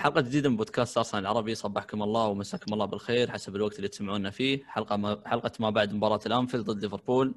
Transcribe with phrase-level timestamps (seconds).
[0.00, 1.54] حلقة جديدة من بودكاست ارسنال العربي.
[1.54, 3.30] صبحكم الله ومساكم الله بالخير.
[3.30, 4.64] حسب الوقت اللي تسمعونا فيه.
[4.64, 7.34] حلقة ما حلقة ما بعد مباراة الأنفيلد ضد ليفربول.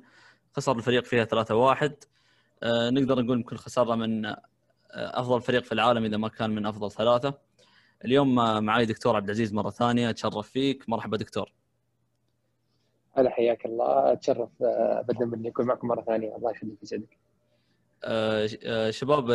[0.53, 1.93] خسر الفريق فيها 3-1
[2.63, 4.37] آه نقدر نقول يمكن خسارة من آه
[4.91, 7.33] أفضل فريق في العالم إذا ما كان من أفضل ثلاثة.
[8.05, 8.35] اليوم
[8.65, 10.09] معي دكتور عبد العزيز مرة ثانية.
[10.09, 10.89] أتشرف فيك.
[10.89, 11.53] مرحبا دكتور.
[13.17, 14.13] هلا حياك الله.
[14.13, 16.35] أتشرف ابدا مني أكون معكم مرة ثانية.
[16.35, 17.03] الله يخليك يسعدك.
[17.03, 17.22] آه، آه،
[18.89, 19.27] شباب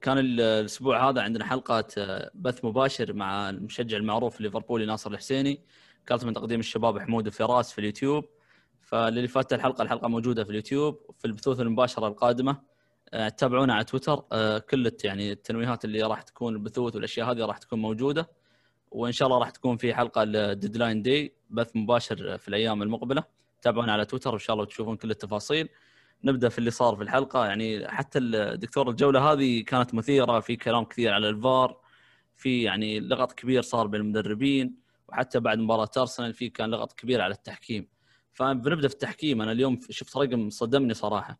[0.00, 5.60] كان الأسبوع هذا عندنا حلقة آه، بث مباشر مع المشجع المعروف ليفربولي ناصر الحسيني
[6.06, 8.24] كانت من تقديم الشباب حمود وفراس في اليوتيوب.
[8.80, 12.60] فاللي فات الحلقة الحلقة موجودة في اليوتيوب في البثوث المباشرة القادمة.
[13.36, 14.24] تابعونا على تويتر.
[14.70, 18.30] كل يعني التنويهات اللي راح تكون البثوث والأشياء هذه راح تكون موجودة.
[18.90, 23.24] وإن شاء الله راح تكون في حلقة ال deadline day بث مباشر في الأيام المقبلة.
[23.62, 25.68] تابعونا على تويتر وإن شاء الله تشوفون كل التفاصيل.
[26.24, 27.46] نبدأ في اللي صار في الحلقة.
[27.46, 31.80] يعني حتى الدكتور الجولة هذه كانت مثيرة في كلام كثير على الفار
[32.36, 34.76] في يعني لغط كبير صار بين المدربين
[35.08, 37.88] وحتى بعد مباراة أرسنال في كان لغط كبير على التحكيم.
[38.32, 39.42] فبنبدأ في التحكيم.
[39.42, 41.38] أنا اليوم شفت رقم صدمني صراحة.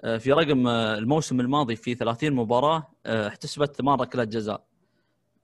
[0.00, 4.64] آه، في رقم آه، الموسم الماضي في 30 مباراة آه، احتسبت ثمان ركلات جزاء.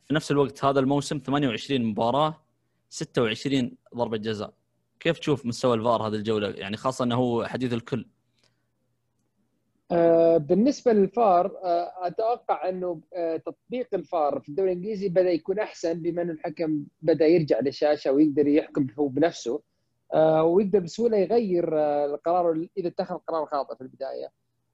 [0.04, 2.44] في نفس الوقت هذا الموسم 28 مباراة
[2.88, 4.54] 26 ضربة جزاء.
[5.00, 8.06] كيف تشوف مستوى الفار هذه الجولة؟ يعني خاصة إنه هو حديث الكل.
[10.38, 16.22] بالنسبة للفار آه، أتوقع إنه آه، تطبيق الفار في الدوري الإنجليزي بدأ يكون أحسن بما
[16.22, 19.62] انه الحكم بدأ يرجع للشاشه ويقدر يحكم هو بنفسه
[20.42, 24.28] ويقدر بسهولة يغير القرار إذا اتخذ قرار خاطئ في البداية.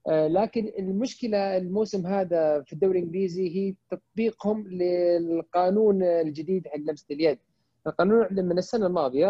[0.08, 7.38] لكن المشكلة الموسم هذا في الدوري الإنجليزي هي تطبيقهم للقانون الجديد حق لمسة اليد.
[7.86, 9.28] القانون من السنة الماضية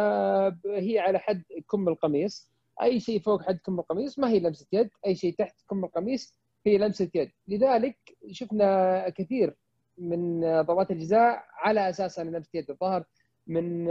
[0.66, 2.51] هي على حد كم القميص.
[2.82, 6.34] أي شيء فوق حد كم القميص ما هي لمسة يد أي شيء تحت كم القميص
[6.66, 7.30] هي لمسة يد.
[7.48, 7.96] لذلك
[8.30, 9.56] شفنا كثير
[9.98, 13.04] من ضربات الجزاء على أساس انها لمسة يد الظاهر
[13.46, 13.86] من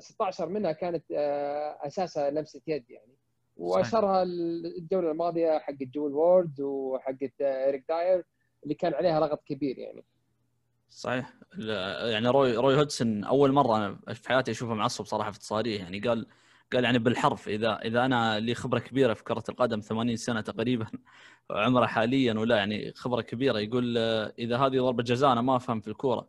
[0.00, 3.16] 16 منها كانت آه، اساسها لمسة يد يعني.
[3.56, 8.24] وأشهرها الجوله الماضية حقت جول وورد وحقت إيريك داير
[8.62, 10.04] اللي كان عليها لغط كبير يعني.
[10.90, 11.32] صحيح.
[12.10, 16.00] يعني روي روي هودجسون أول مرة أنا في حياتي أشوفه معصب صراحة في التصاريح يعني.
[16.00, 16.26] قال
[16.72, 20.86] قال يعني بالحرف إذا إذا أنا لي خبرة كبيرة في كرة القدم 80 سنة تقريبا
[21.50, 23.98] عمره حاليا ولا يعني خبرة كبيرة يقول
[24.38, 26.28] إذا هذه ضربة جزاء أنا ما أفهم في الكورة.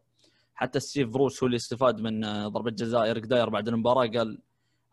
[0.56, 4.42] حتى ستيف بروس هو اللي استفاد من ضربة جزاء إيريك داير بعد المباراة قال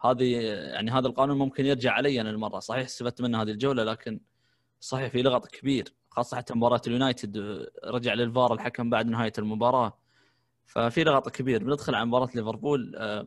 [0.04, 0.36] هذه
[0.74, 2.58] يعني هذا القانون ممكن يرجع علي أنا المرة.
[2.58, 4.20] صحيح استفدت منه هذه الجولة لكن
[4.80, 9.98] صحيح في لغط كبير خاصة حتى مباراة اليونايتد رجع للفار الحكم بعد نهاية المباراة.
[10.66, 11.64] ففي لغط كبير.
[11.64, 13.26] بندخل على مباراة ليفربول آه،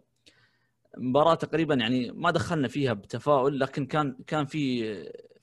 [0.98, 4.94] مباراة تقريبا يعني ما دخلنا فيها بتفاؤل لكن كان كان في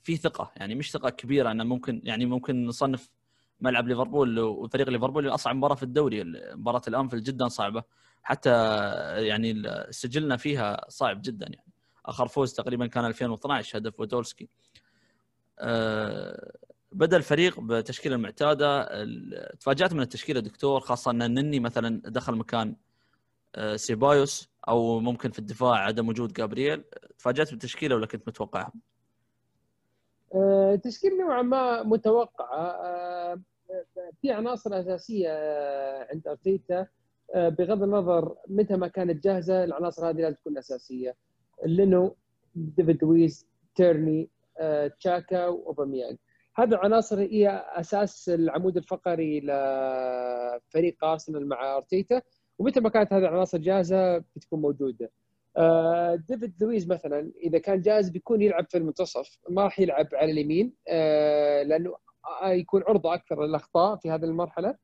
[0.03, 3.09] في ثقة يعني مش ثقة كبيرة إنه ممكن يعني ممكن نصنف
[3.59, 6.23] ملعب ليفربول وفريق ليفربول أصعب مباراة في الدوري.
[6.55, 7.83] مباراة الانفيلد جدا صعبة
[8.23, 8.49] حتى
[9.27, 11.71] يعني سجلنا فيها صعب جدا يعني.
[12.05, 14.49] آخر فوز تقريبا كان 2012 هدف وودولسكي
[15.59, 16.51] أه
[16.91, 18.89] بدأ الفريق بالتشكيله المعتاده
[19.59, 22.75] تفاجأت من التشكيلة دكتور خاصة إن النني مثلا دخل مكان
[23.55, 24.50] أه سيبايوس.
[24.67, 26.83] أو ممكن في الدفاع عدم وجود جابرييل.
[27.17, 28.73] تفاجأت بالتشكيلة ولا كنت متوقعها؟
[30.35, 32.67] أه تشكيل نوعا ما متوقعة.
[32.67, 33.41] أه
[34.21, 35.29] في عناصر أساسية
[36.11, 36.87] عند أرتيتا.
[37.35, 41.15] أه بغض النظر متى ما كانت جاهزة العناصر هذه لازم تكون أساسية.
[41.65, 42.15] لينو
[42.55, 46.17] ديفيد لويس تيرني أه تشاكا واوباميانج
[46.55, 52.21] هذه العناصر هي أساس العمود الفقري لفريق أرسنال مع أرتيتا.
[52.61, 55.11] ومتى ما كانت هذه العناصر جاهزة بتكون موجودة.
[55.57, 60.31] آه ديفيد لويز مثلا إذا كان جاهز بيكون يلعب في المنتصف ما راح يلعب على
[60.31, 61.95] اليمين آه لأنه
[62.43, 64.75] يكون عرضة أكثر للأخطاء في هذه المرحلة.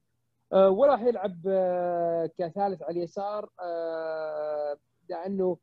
[0.53, 4.77] آه ولا راح يلعب آه كثالث على اليسار آه
[5.09, 5.57] لأنه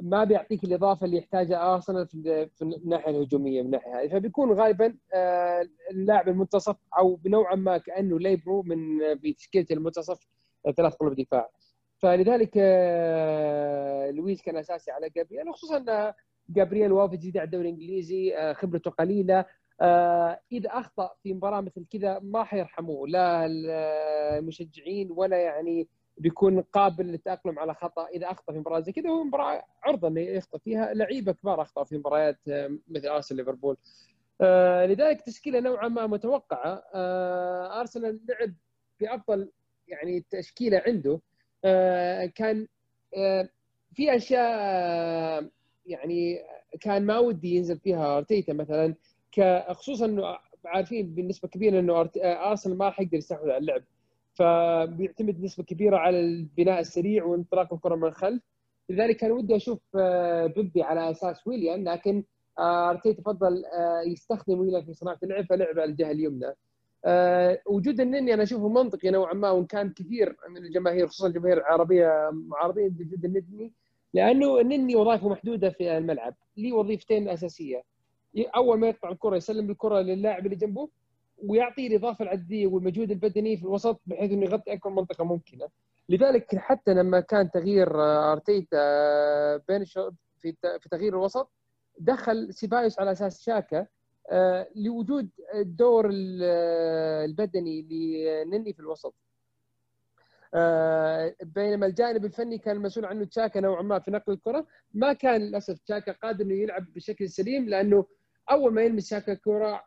[0.00, 4.08] ما بيعطيك الإضافة اللي يحتاجها أرسنال في الناحية الهجومية من الناحيه هذه.
[4.08, 10.28] فبيكون غالبا آه، اللاعب المنتصف أو بنوعا ما كأنه ليبرو من بتشكيله المنتصف
[10.76, 11.50] ثلاث قلوب دفاع.
[11.98, 16.12] فلذلك آه، لويس كان أساسي على جابرييل خصوصا ان
[16.48, 19.44] جابرييل وافد جديد على الدوري الإنجليزي آه، خبرته قليلة.
[19.80, 23.46] آه، إذا أخطأ في مباراة مثل كذا ما حيرحموه لا
[24.38, 25.88] المشجعين ولا يعني
[26.18, 29.10] بيكون قابل للتأقلم على خطأ إذا أخطأ في مباراة زي كذا.
[29.10, 32.38] هو مباراة عرضة إنه يخطأ فيها لعيبة كبار أخطأوا في مباريات
[32.88, 33.76] مثل أرسنال ليفربول.
[34.90, 36.82] لذلك تشكيلة نوعا ما متوقعة.
[37.80, 38.54] أرسنال لعب
[39.00, 39.50] بأفضل
[39.88, 41.12] يعني التشكيله عنده.
[41.12, 41.20] آه،
[42.34, 42.68] كان
[43.16, 43.48] آه،
[43.94, 45.50] في أشياء آه،
[45.86, 46.38] يعني
[46.80, 48.94] كان ما ودي ينزل فيها أرتيتا مثلا
[49.70, 53.82] خصوصا إنه عارفين بنسبه كبيرة إنه أرسنال ما راح يقدر يستحوذ على اللعب.
[54.34, 58.42] فبيعتمد نسبة كبيرة على البناء السريع وانطلاق الكرة من الخلف.
[58.90, 59.80] لذلك كان ودي أشوف
[60.56, 62.24] بيبي على أساس ويليام لكن
[62.58, 63.64] أرتيتا فضل
[64.06, 66.54] يستخدم ويليام في صناعة اللعب فلعب على الجهة اليمنى.
[67.66, 72.30] وجود النني أنا أشوفه منطقي نوعا ما وإن كان كثير من الجماهير خصوصا الجماهير العربيه
[72.32, 73.72] معارضين بوجود النني
[74.14, 77.82] لأنه النني وظائفة محدودة في الملعب ليه وظيفتين أساسية.
[78.56, 80.88] أول ما يقطع الكرة يسلم الكرة للاعب اللي جنبه
[81.38, 85.68] ويعطي الاضافه العدديه والمجهود البدني في الوسط بحيث إنه يغطي أكبر منطقة ممكنة.
[86.08, 87.88] لذلك حتى لما كان تغيير
[88.32, 88.76] أرتيتا
[89.56, 91.50] بين في في تغيير الوسط
[91.98, 93.86] دخل سيبايوس على أساس شاكا
[94.76, 96.08] لوجود الدور
[97.24, 99.14] البدني لنني في الوسط.
[101.42, 104.66] بينما الجانب الفني كان المسؤول عنه تشاكا نوعا ما في نقل الكرة.
[104.94, 108.06] ما كان للأسف تشاكا قادر إنه يلعب بشكل سليم لأنه
[108.50, 109.84] أول ما يلمس شاكا الكرة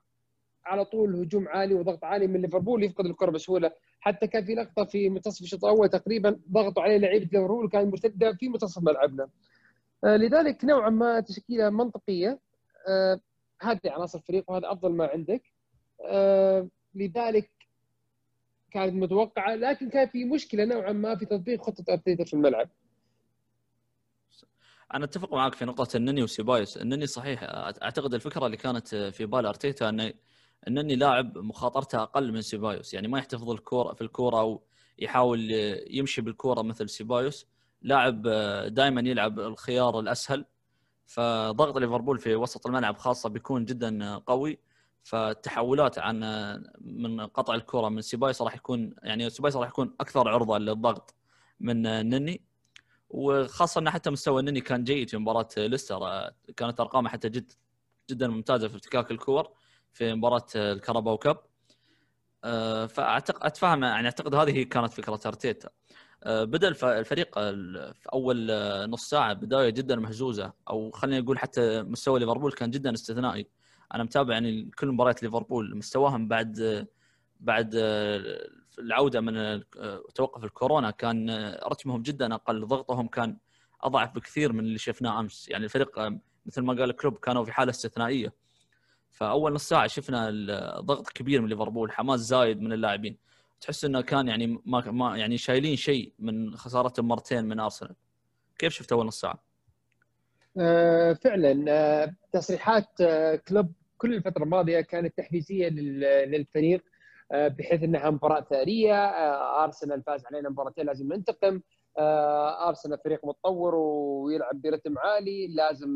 [0.66, 3.72] على طول هجوم عالي وضغط عالي من ليفربول يفقد الكرة بسهولة.
[4.00, 8.34] حتى كان في لقطة في منتصف الشوط الأول تقريبا ضغطوا عليه لعيبة ليفربول وكان مرتدة
[8.34, 9.30] في منتصف ملعبنا.
[10.04, 12.40] لذلك نوعا ما تشكيلة منطقية.
[13.62, 15.44] هذه عناصر الفريق وهذا أفضل ما عندك.
[16.96, 17.52] لذلك
[18.72, 22.70] كانت متوقعة لكن كان في مشكلة نوعا ما في تطبيق خطة أرتيتا في الملعب.
[24.94, 29.46] أنا أتفق معك في نقطة النني وسيبايوس النني صحيح أعتقد الفكرة اللي كانت في بال
[29.46, 30.14] أرتيتا انه
[30.68, 32.94] النني لاعب مخاطرته أقل من سيبايوس.
[32.94, 34.64] يعني ما يحتفظ الكوره في الكورة أو
[35.00, 35.52] يحاول
[35.90, 37.48] يمشي بالكورة مثل سيبايوس.
[37.82, 38.22] لاعب
[38.68, 40.46] دائما يلعب الخيار الأسهل.
[41.10, 44.60] فضغط ليفربول في وسط الملعب خاصة بيكون جدا قوي.
[45.04, 46.20] فالتحولات عن
[46.82, 51.16] من قطع الكرة من سيبايوس راح يكون يعني سيبايوس راح يكون أكثر عرضة للضغط
[51.60, 52.42] من نني.
[53.10, 56.30] وخاصة انه حتى مستوى النني كان جيد في مباراة ليستر.
[56.58, 57.52] كانت ارقامه حتى جد
[58.10, 59.50] جدا ممتازة في افتكاك الكور
[59.94, 61.38] في مباراة الكاراباو كاب.
[62.88, 65.70] فاعتقد أتفهم يعني أعتقد هذه كانت فكرة أرتيتا.
[66.26, 68.48] بدأ الفريق في أول
[68.90, 73.48] نص ساعة بداية جدا مهزوزه أو خلينا نقول حتى مستوى ليفربول كان جدا استثنائي.
[73.94, 76.88] أنا متابع يعني كل مباريات ليفربول مستواهم بعد
[77.40, 77.72] بعد
[78.80, 79.64] العودة من
[80.16, 81.30] توقف الكورونا كان
[81.68, 83.38] رتمهم جدا أقل ضغطهم كان
[83.82, 85.50] أضعف بكثير من اللي شفناه أمس.
[85.50, 86.00] يعني الفريق
[86.46, 88.34] مثل ما قال كلوب كانوا في حالة استثنائية.
[89.10, 90.30] فأول نص ساعة شفنا
[90.80, 93.18] ضغط كبير من ليفربول حماس زايد من اللاعبين.
[93.62, 97.96] تحس إنه كان يعني ما, ما يعني شايلين شيء من خسارتهم مرتين من أرسنال
[98.60, 99.44] كيف شفت أول نص ساعة؟
[100.58, 106.84] آه فعلا آه تصريحات آه كلوب كل الفترة الماضية كانت تحفيزية للفريق
[107.32, 108.96] بحيث إنها مباراة ثاريه
[109.64, 111.62] أرسنال فاز علينا مباراتين لازم ننتقم
[112.68, 115.96] أرسنال فريق متطور ويلعب برتم عالي لازم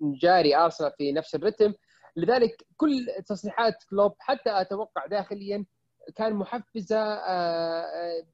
[0.00, 1.74] نجاري أرسنال في نفس الرتم
[2.16, 5.64] لذلك كل تصريحات كلوب حتى أتوقع داخليا
[6.14, 7.14] كان محفزة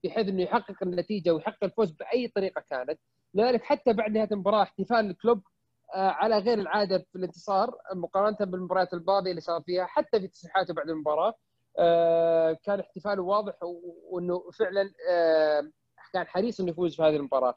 [0.04, 2.98] بحيث إنه يحقق النتيجة ويحقق الفوز بأي طريقة كانت
[3.34, 5.42] لذلك حتى بعد نهاية المباراة احتفال كلوب
[5.94, 10.88] على غير العادة في الانتصار مقارنة بالمباريات الماضية اللي صار فيها حتى في تصريحاته بعد
[10.90, 11.34] المباراة
[12.64, 13.54] كان احتفاله واضح
[14.10, 14.90] وإنه فعلا
[16.12, 17.54] كان حريص إنه يفوز في هذه المباراة.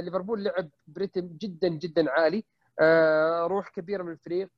[0.00, 2.44] ليفربول لعب بريتم جدا جدا عالي
[3.46, 4.48] روح كبيرة من الفريق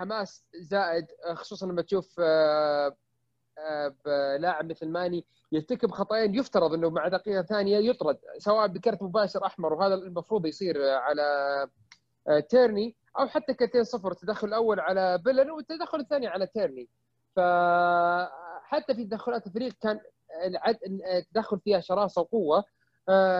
[0.00, 2.20] حماس زائد خصوصا لما تشوف
[4.38, 9.72] لاعب مثل ماني يرتكب خطأين يفترض إنه مع دقيقة ثانية يطرد سواء بكرت مباشر أحمر
[9.72, 11.68] وهذا المفروض يصير على
[12.48, 16.88] تيرني أو حتى كرتين صفر التدخل الأول على بيلر والتدخل الثاني على تيرني.
[17.36, 20.00] فحتى في تدخلات الفريق كان
[21.16, 22.64] التدخل فيها شراسة وقوة.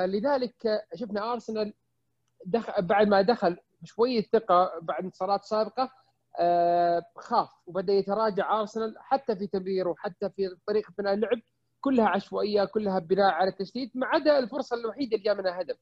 [0.05, 1.75] لذلك شفنا أرسنال
[2.47, 5.91] دخل بعد ما دخل شوية ثقة بعد انتصارات سابقة
[7.17, 7.49] خاف.
[7.67, 11.41] وبدأ يتراجع أرسنال حتى في تمريره وحتى في طريقة بناء اللعب.
[11.81, 15.77] كلها عشوائية كلها بناء على التشتيت ما عدا الفرصة الوحيدة اللي جاء منها هدف.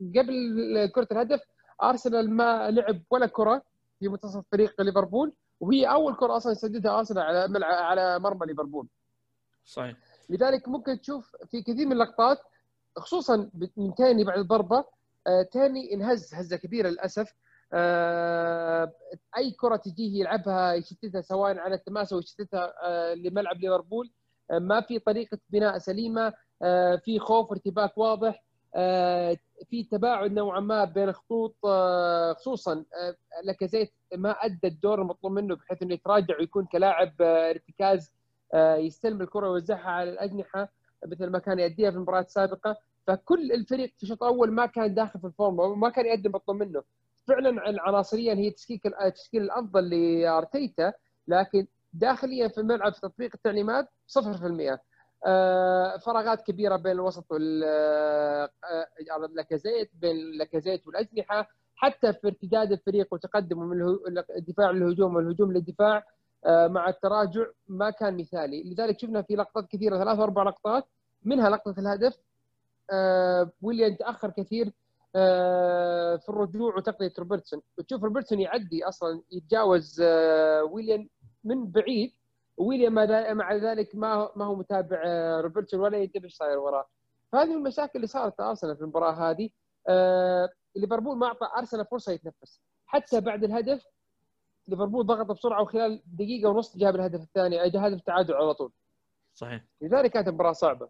[0.00, 1.40] قبل كرة الهدف
[1.82, 3.62] أرسنال ما لعب ولا كرة
[3.98, 8.88] في منتصف فريق ليفربول وهي أول كرة أصلا يسددها أرسنال على على مرمى ليفربول.
[9.64, 9.96] صحيح.
[10.30, 12.38] لذلك ممكن تشوف في كثير من اللقطات
[12.96, 14.84] خصوصا من تاني بعد الضربه
[15.52, 17.34] تاني انهز هزة كبيرة للأسف.
[19.36, 22.72] أي كرة تجيه يلعبها يشتتها سواء على التماس أو يشتتها
[23.14, 24.10] لملعب ليفربول.
[24.52, 26.32] ما في طريقة بناء سليمة
[27.04, 28.44] في خوف وارتباك واضح
[29.70, 31.56] في تباعد نوعا ما بين الخطوط
[32.36, 32.84] خصوصا
[33.44, 38.12] لكزيت ما أدى الدور المطلوب منه بحيث إنه يتراجع ويكون كلاعب ارتكاز
[38.56, 40.68] يستلم الكرة ويوزعها على الأجنحة
[41.06, 42.76] مثل ما كان يأديها في المباريات السابقه
[43.06, 46.56] فكل الفريق في الشوط الأول ما كان داخل في ال form وما كان يقدم مطلوب
[46.62, 46.82] منه.
[47.28, 50.92] فعلا عناصريا هي تشكيل التشكيل الأفضل لأرتيتا
[51.28, 54.78] لكن داخليا في الملعب في تطبيق التعليمات 0%
[55.26, 57.32] آه، فراغات كبيرة بين الوسط
[59.30, 63.98] واللاكازيت بين اللاكازيت والأجنحة حتى في ارتداد الفريق وتقدمه من
[64.36, 66.04] الدفاع للهجوم والهجوم للدفاع
[66.46, 68.62] آه، مع التراجع ما كان مثالي.
[68.62, 70.84] لذلك شفنا في لقطات كثيرة ثلاث أربع لقطات
[71.24, 72.18] منها لقطة الهدف.
[72.92, 74.72] آه، ويليام تأخر كثير آه،
[75.12, 77.62] في الرجوع وتقنيه روبرتسون.
[77.78, 80.00] وتشوف روبرتسون يعدي أصلا يتجاوز
[80.70, 81.08] ويليام
[81.44, 82.12] من بعيد
[82.56, 82.94] ويليام
[83.36, 85.00] مع ذلك ما ما هو متابع
[85.40, 86.86] روبرتسون ولا ينتبه إيش صاير وراه.
[87.32, 89.50] فهذه المشاكل اللي صارت أرسنال في المباراة هذه.
[90.76, 92.60] ليفربول ما أعطى أرسنال فرصة يتنفس.
[92.86, 93.86] حتى بعد الهدف
[94.68, 98.72] ليفربول ضغط بسرعة وخلال دقيقة ونص جاب الهدف الثاني جاب هدف التعادل على طول.
[99.34, 99.64] صحيح.
[99.80, 100.88] لذلك كانت مباراه صعبة.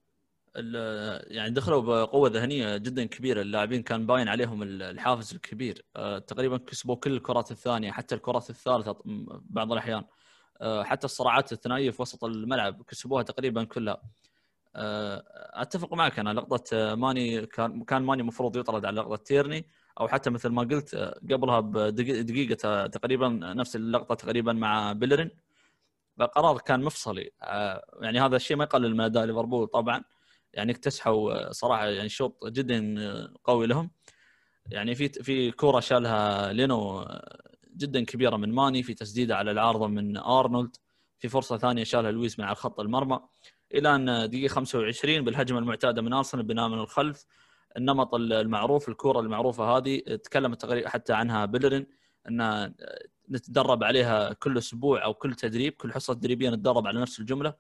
[0.55, 3.43] يعني دخلوا بقوة ذهنية جدا كبيرة.
[3.43, 5.85] اللاعبين كان باين عليهم الحافز الكبير.
[5.97, 8.97] آه، تقريبا كسبوا كل الكرات الثانية حتى الكرات الثالثة
[9.51, 10.05] بعض الأحيان.
[10.61, 14.03] آه، حتى الصراعات الثنائية في وسط الملعب كسبوها تقريبا كلها.
[14.77, 15.25] آه،
[15.63, 16.19] أتفق معك.
[16.19, 19.67] أنا لقطة ماني كان كان ماني المفروض يطرد على لقطة تيرني
[20.01, 20.95] أو حتى مثل ما قلت
[21.31, 25.31] قبلها بدقيقه تقريبا نفس اللقطة تقريبا مع بيلرين.
[26.19, 27.31] فقرار كان مفصلي.
[28.01, 30.05] يعني هذا الشيء ما يقلل من أداء ليفربول طبعا.
[30.55, 32.95] يعني اكتسحوا صراحة يعني شوط جدا
[33.45, 33.91] قوي لهم.
[34.71, 37.07] يعني في في كورة شالها لينو
[37.77, 40.77] جدا كبيرة من ماني في تسديده على العارضة من أرنولد
[41.19, 43.21] في فرصة ثانية شالها لويس من على خط المرمى.
[43.75, 47.27] إلى أن دقيقة 25 بالهجمة المعتادة من أرسنال بناء من الخلف
[47.77, 51.87] النمط المعروف الكورة المعروفة هذه تكلمت تقريبا حتى عنها بيلرين
[52.29, 52.75] أن
[53.31, 57.49] نتدرب عليها كل أسبوع أو كل تدريب كل حصة تدريبية نتدرب على نفس الجملة.
[57.49, 57.57] آه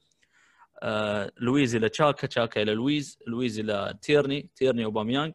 [1.40, 5.32] لويز إلى تشاكا تشاكا إلى لويز لويز إلى تيرني تيرني أوباميانج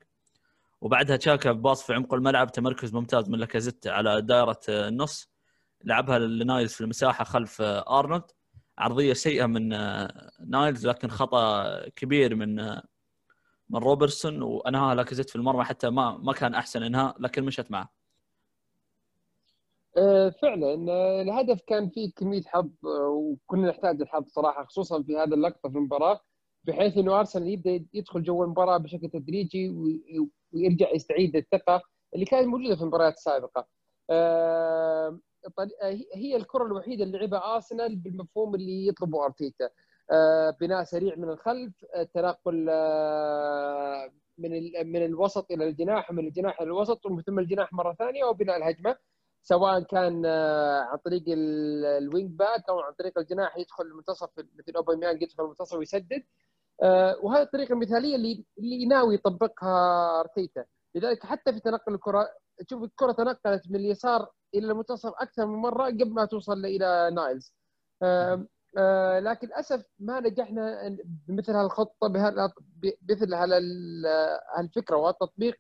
[0.82, 5.30] وبعدها تشاكا باص في عمق الملعب تمركز ممتاز من لاكازيت على دائرة النص.
[5.84, 8.24] لعبها لنايلز في المساحة خلف أرنولد.
[8.78, 9.70] عرضية سيئة من
[10.50, 12.56] نايلز لكن خطأ كبير من
[13.70, 14.42] من روبرتسون.
[14.42, 17.97] وأنهاها لاكازيت في المرمى حتى ما ما كان أحسن إنهاء لكن مشت معه.
[19.98, 25.18] أه، فعلا أه، الهدف كان فيه كمية حظ أه، وكنا نحتاج الحظ صراحة خصوصا في
[25.18, 26.20] هذه اللقطة في المباراة
[26.64, 29.70] بحيث إنه أرسنال يبدأ يدخل جو المباراة بشكل تدريجي
[30.54, 31.82] ويرجع يستعيد الثقة
[32.14, 33.68] اللي كانت موجودة في المباريات السابقة.
[36.16, 39.70] هي الكرة الوحيدة اللي لعبها أرسنال بالمفهوم اللي يطلبه أرتيتا.
[40.12, 44.52] آه، بناء سريع من الخلف آه، تنقل آه، من
[44.92, 48.96] من الوسط إلى الجناح ومن الجناح إلى الوسط ثم الجناح مرة ثانية وبناء الهجمة
[49.50, 50.26] سواء كان
[50.90, 55.78] عن طريق ال wing back أو عن طريق الجناح يدخل المنتصف مثل أوباميانج يدخل المنتصف
[55.78, 56.24] ويسدد.
[57.24, 60.66] وهذه الطريقة المثالية اللي اللي ناوي يطبقها أرتيتا.
[60.96, 62.30] لذلك حتى في تنقل الكرة
[62.68, 67.54] تشوف الكرة تنقلت من اليسار إلى المنتصف أكثر من مرة قبل ما توصل إلى نايلز.
[68.04, 72.08] آه، لكن للأسف ما نجحنا بمثل هالخطة
[73.02, 73.34] بمثل
[74.58, 75.56] هالفكرة وهالتطبيق.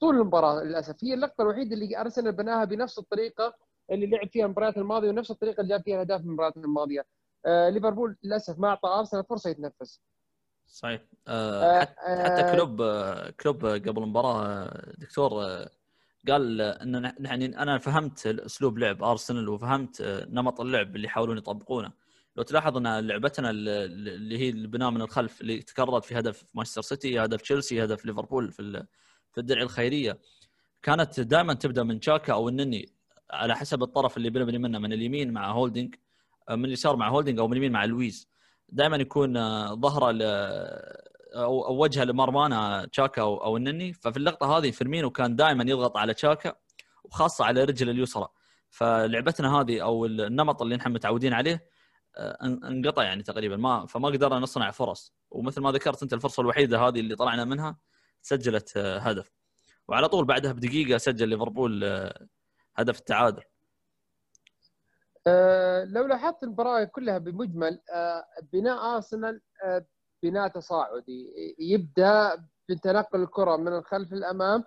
[0.00, 1.04] طول المباراة للأسف.
[1.04, 3.54] هي اللقطة الوحيدة اللي أرسنال بناها بنفس الطريقة
[3.90, 7.06] اللي لعب فيها المباريات الماضية ونفس الطريقة اللي جاب فيها الأهداف المباريات الماضية.
[7.46, 10.00] آه ليفربول للأسف ما أعطى أرسنال فرصة يتنفس.
[10.66, 11.02] صحيح.
[11.28, 11.80] آه, آه
[12.24, 12.82] حتى آه كلوب
[13.40, 15.30] كلوب قبل المباراة دكتور
[16.28, 21.92] قال ان يعني أنا فهمت أسلوب لعب أرسنال وفهمت نمط اللعب اللي يحاولون يطبقونه.
[22.36, 27.24] لو تلاحظ أن لعبتنا اللي هي البناء من الخلف اللي تكررت في هدف مانشستر سيتي
[27.24, 28.86] هدف تشيلسي هدف ليفربول في
[29.32, 30.18] في الدرع الخيرية.
[30.82, 32.92] كانت دائما تبدأ من تشاكا أو النني
[33.30, 35.94] على حسب الطرف اللي بنبني منه من اليمين مع هولدنج
[36.50, 38.28] من اليسار مع هولدنج أو من اليمين مع لويز.
[38.68, 39.34] دائما يكون
[39.80, 40.06] ظهره
[41.34, 43.92] أو أو وجهه لمرمانا تشاكا أو, أو النني.
[43.92, 46.54] ففي اللقطة هذه فيرمينو كان دائما يضغط على تشاكا
[47.04, 48.28] وخاصة على رجله اليسرى.
[48.70, 51.70] فلعبتنا هذه أو النمط اللي نحن متعودين عليه
[52.16, 53.56] آه، انقطع يعني تقريبا.
[53.56, 55.14] ما فما قدرنا نصنع فرص.
[55.30, 57.78] ومثل ما ذكرت أنت الفرصة الوحيدة هذه اللي طلعنا منها
[58.22, 59.30] سجلت آه، هدف.
[59.88, 62.26] وعلى طول بعدها بدقيقة سجل ليفربول آه،
[62.76, 63.42] هدف التعادل.
[65.84, 67.80] لو لاحظت المباراة كلها بمجمل
[68.52, 69.40] بناء أرسنال
[70.22, 71.32] بناء تصاعدي.
[71.58, 74.64] يبدأ بتنقل الكرة من الخلف للامام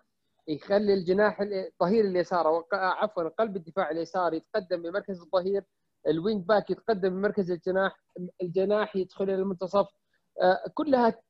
[0.47, 5.63] يخلي الجناح الظهير اليسار عفوا قلب الدفاع اليسار يتقدم بمركز الظهير
[6.07, 7.99] ال wing back يتقدم بمركز الجناح
[8.41, 10.02] الجناح يدخل إلى المنتصف آه،
[10.73, 11.21] كلها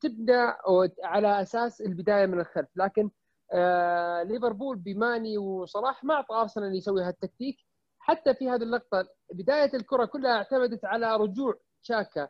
[0.00, 0.56] تبدا
[1.04, 2.68] على أساس البداية من الخلف.
[2.76, 3.10] لكن
[3.52, 7.56] آه، ليفربول بماني وصلاح ما أعطى أرسنال يسوي هالتكتيك.
[7.98, 12.28] حتى في هذه اللقطة بداية الكرة كلها اعتمدت على رجوع شاكا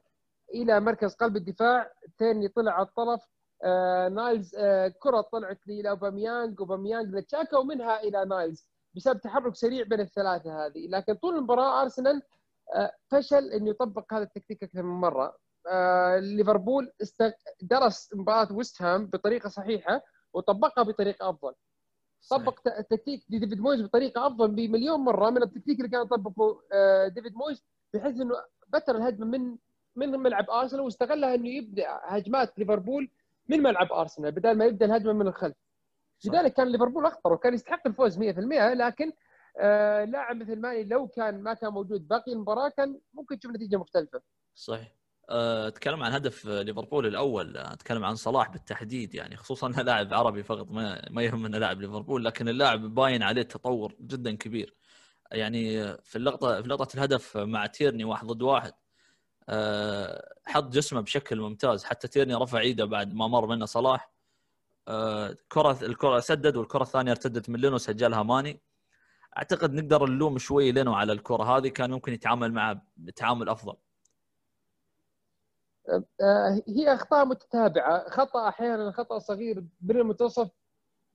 [0.54, 1.92] إلى مركز قلب الدفاع.
[2.18, 3.20] تاني طلع على الطرف.
[3.64, 10.00] آه نايلز آه كرة طلعت إلى اوباميانج لتشاكا ومنها إلى نايلز بسبب تحرك سريع بين
[10.00, 10.88] الثلاثة هذه.
[10.88, 12.22] لكن طول المباراة أرسنال
[12.74, 15.36] آه، فشل إنه يطبق هذا التكتيك أكثر من مرة.
[15.70, 16.92] آه، ليفربول
[17.62, 20.02] درس مباراة ويست هام بطريقة صحيحة
[20.32, 21.54] وطبقها بطريقة أفضل.
[22.30, 22.58] طبق
[22.90, 26.60] تكتيك ديفيد مويز بطريقة أفضل بمليون مرة من التكتيك اللي كان يطبقه
[27.08, 27.64] ديفيد مويز
[27.94, 28.34] بحيث إنه
[28.68, 29.56] بتر الهجمة من
[29.96, 33.10] من ملعب أرسنال واستغلها إنه يبدأ هجمات ليفربول
[33.48, 35.56] من ملعب أرسنال بدل ما يبدأ الهجمة من الخلف.
[36.24, 39.12] لذلك كان ليفربول أخطر وكان يستحق الفوز 100% لكن
[39.58, 43.76] آه لاعب مثل ماني لو كان ما كان موجود باقي المباراة كان ممكن تشوف نتيجة
[43.76, 44.20] مختلفة.
[44.54, 44.88] صحيح.
[44.88, 50.42] آه، أتكلم عن هدف ليفربول الأول أتكلم عن صلاح بالتحديد يعني خصوصا انه لاعب عربي
[50.42, 54.74] فقط ما ما يهمنا لاعب ليفربول لكن اللاعب باين عليه تطور جدا كبير.
[55.32, 58.72] يعني في اللقطه في لقطة الهدف مع تيرني واحد ضد واحد
[59.48, 61.84] آه، حط جسمه بشكل ممتاز.
[61.84, 64.12] حتى تيرني رفع إيده بعد ما مر منه صلاح.
[64.88, 68.62] آه، كرة الكرة سدد والكرة الثانية ارتدت من لينو سجلها ماني.
[69.38, 73.72] أعتقد نقدر نلوم شوي لينو على الكرة هذه كان ممكن يتعامل معها بتعامل أفضل.
[73.72, 73.91] آه،
[76.68, 78.08] هي أخطاء متتابعة.
[78.08, 79.64] خطأ أحيانا خطأ صغير.
[79.82, 80.50] من المنتصف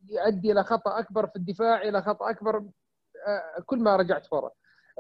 [0.09, 2.63] يؤدي إلى خطأ أكبر في الدفاع إلى خطأ أكبر
[3.65, 4.51] كل ما رجعت ورا.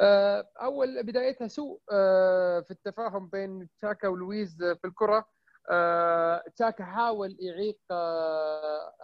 [0.01, 5.25] آه، أول بدايتها سوء آه، في التفاهم بين تشاكا ولويز في الكرة.
[5.71, 7.79] آه، تشاكا حاول يعيق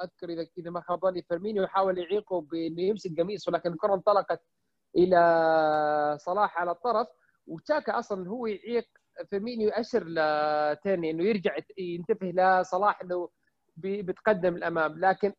[0.04, 4.42] أذكر إذا إذا ما خاب ظني فيرمينيو يحاول يعيقه بأنه يمسك قميصه لكن الكرة انطلقت
[4.96, 7.08] إلى صلاح على الطرف.
[7.48, 8.88] وتشاكا أصلا هو يعيق
[9.30, 13.30] فيرمينيو ياشر لتيرني إنه يرجع ينتبه لصلاح إنه
[13.78, 15.00] بيتقدم الأمام.
[15.00, 15.34] لكن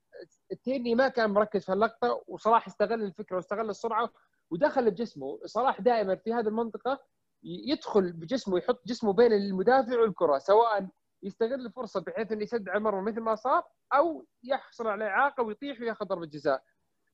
[0.65, 4.11] تيرني ما كان مركز في اللقطة وصلاح استغل الفكرة واستغل السرعة
[4.51, 5.39] ودخل بجسمه.
[5.45, 7.01] صلاح دائما في هذه المنطقة
[7.43, 10.89] يدخل بجسمه يحط جسمه بين المدافع والكرة سواء
[11.23, 13.63] يستغل الفرصة بحيث إنه يسد على المرمى مثل ما صار
[13.95, 16.63] أو يحصل على إعاقة ويطيح وياخذ ضربة جزاء.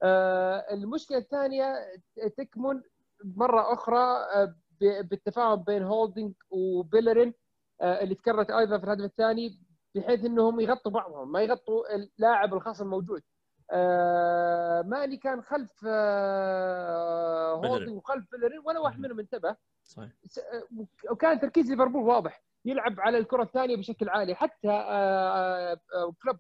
[0.03, 1.75] آه المشكلة الثانية
[2.39, 2.83] تكمن
[3.25, 3.99] مرة أخرى
[4.35, 7.35] آه بالتفاهم بين هولدنج وبيلرين
[7.81, 9.59] آه اللي تكررت أيضا في الهدف الثاني
[9.95, 13.23] بحيث إنهم يغطوا بعضهم ما يغطوا اللاعب الخصم الموجود.
[13.73, 19.57] آه ماني كان خلف آه هولدنج وخلف بيلرين ولا واحد منهم انتبه.
[19.83, 20.13] صحيح.
[21.11, 24.35] وكان تركيز ليفربول واضح يلعب على الكرة الثانية بشكل عالي.
[24.35, 25.81] حتى آه,
[26.23, 26.37] كلوب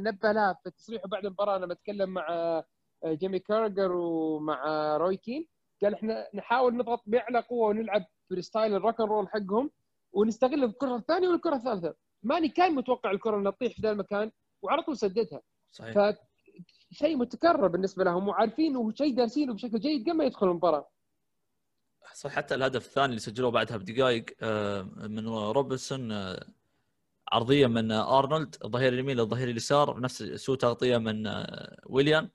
[0.00, 1.58] نبه لها في تصريحه بعد المباراة.
[1.58, 2.62] لما تكلم مع
[3.06, 5.48] جيمي كارجر ومع روي كين.
[5.82, 9.70] قال إحنا نحاول نضغط بأعلى قوة ونلعب بريستايل ال rock roll حقهم
[10.12, 11.94] ونستغل الكرة الثانية والكرة الثالثة.
[12.22, 14.30] ماني كان متوقع الكرة إنها تطيح في ذا المكان
[14.62, 15.40] وعلى طول سددها
[15.72, 16.14] صحيح.
[16.92, 20.88] شيء متكرر بالنسبة لهم وعارفين وشيء دارسينه بشكل جيد قبل ما يدخل المباراة.
[22.14, 26.46] صح حتى الهدف الثاني اللي سجلوه بعدها بدقائق آه، من روبنسون آه،
[27.32, 32.28] عرضية من أرنولد الظهير اليمين للظهير اليسار نفس سوء تغطية من آه، ويليان.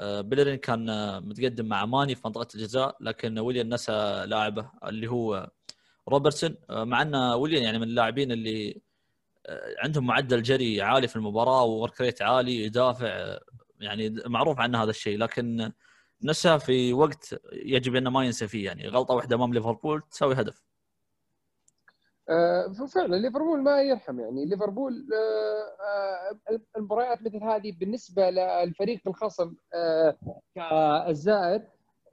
[0.00, 0.86] بيلرين كان
[1.28, 5.50] متقدم مع ماني في منطقة الجزاء لكن ويليان نسى لاعبه اللي هو
[6.08, 6.56] روبرتسون.
[6.70, 8.80] مع أن ويليان يعني من اللاعبين اللي
[9.78, 13.38] عندهم معدل جري عالي في المباراة و work عالي يدافع
[13.80, 15.72] يعني معروف عنه هذا الشيء لكن
[16.22, 20.69] نسى في وقت يجب انه ما ينسى فيه يعني غلطة واحدة أمام ليفربول تساوي هدف.
[22.30, 24.44] آه فعلا ليفربول ما يرحم يعني.
[24.44, 29.54] ليفربول آه آه المباريات مثل هذه بالنسبة للفريق الخصم
[30.54, 31.62] كالزائر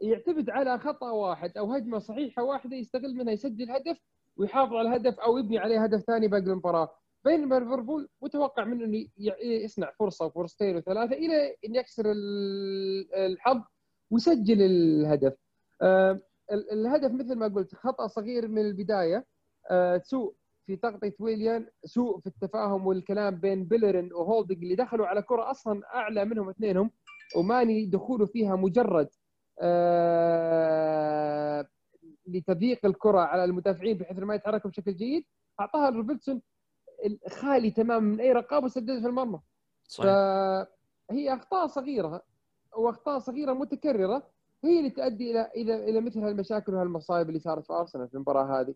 [0.01, 3.97] يعتمد على خطأ واحد أو هجمة صحيحة واحدة يستغل منها يسجل هدف
[4.38, 6.89] ويحافظ على الهدف أو يبني عليه هدف ثاني باقي المباراة.
[7.25, 9.06] بينما ليفربول متوقع منه إنه
[9.43, 12.03] يصنع فرصة وفرصتين وثلاثة إلى إن يكسر
[13.15, 13.62] الحظ
[14.12, 15.34] ويسجل الهدف.
[16.51, 19.25] الهدف مثل ما قلت خطأ صغير من البداية.
[20.03, 20.34] سوء
[20.65, 25.82] في تغطية ويليان سوء في التفاهم والكلام بين بيلرين وهولدنج اللي دخلوا على كرة أصلا
[25.95, 26.91] أعلى منهم اثنينهم
[27.36, 29.10] وماني دخوله فيها مجرد
[29.62, 31.67] آه،
[32.27, 35.25] لتضييق الكرة على المدافعين بحيث ما يتحركوا بشكل جيد
[35.60, 36.41] أعطاها لروبرتسون
[37.30, 39.39] خالي تماما من أي رقابة وسددها في المرمى
[39.88, 40.10] صحيح
[41.10, 42.21] فهي أخطاء صغيرة
[42.77, 44.27] وأخطاء صغيرة متكررة
[44.63, 48.62] هي اللي تؤدي إلى إلى إلى مثل هالمشاكل وهالمصايب اللي صارت في أرسنال في المباراة
[48.62, 48.75] هذه.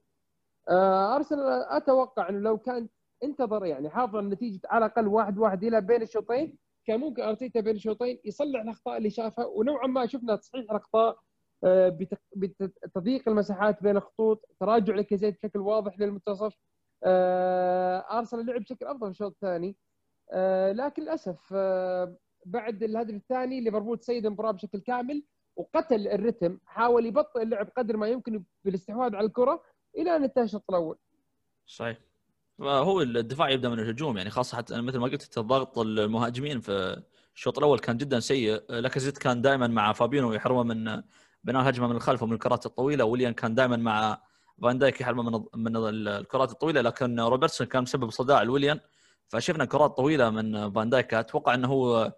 [0.69, 2.89] آه، أرسنال أتوقع إنه لو كان
[3.23, 7.75] انتظر يعني حافظ النتيجة على الأقل واحد واحد إلى بين الشوطين كان ممكن أرتيتا بين
[7.75, 11.19] الشوطين يصلح الأخطاء اللي شافها ونوعا ما شفنا تصحيح الأخطاء
[11.63, 11.97] آه،
[12.35, 16.57] بتضييق المساحات بين الخطوط تراجع لكيزيت بشكل واضح للمنتصف.
[17.03, 19.75] آه، أرسنال لعب بشكل أفضل في الشوط الثاني.
[20.73, 21.53] لكن للأسف
[22.45, 25.23] بعد الهدف الثاني ليفربول تسيد المباراة بشكل كامل
[25.55, 29.63] وقتل الرتم حاول يبطئ اللعب قدر ما يمكن بالاستحواذ على الكرة.
[29.97, 30.97] إلى أن انتهى الشوط الأول.
[31.67, 31.97] صحيح.
[32.61, 37.03] هو الدفاع يبدأ من الهجوم يعني خاصة حتى مثل ما قلت الضغط المهاجمين في
[37.35, 41.01] الشوط الأول كان جدا سيء لاكازيت كان دائما مع فابينو يحرمه من
[41.43, 44.21] بناء هجمه من الخلف ومن الكرات الطويلة ويليان كان دائما مع
[44.61, 48.79] فان دايك يحرمه من من الكرات الطويلة لكن روبرتسون كان مسبب صداع لويليان
[49.27, 52.13] فشفنا كرات طويلة من فان دايك أتوقع إنه هو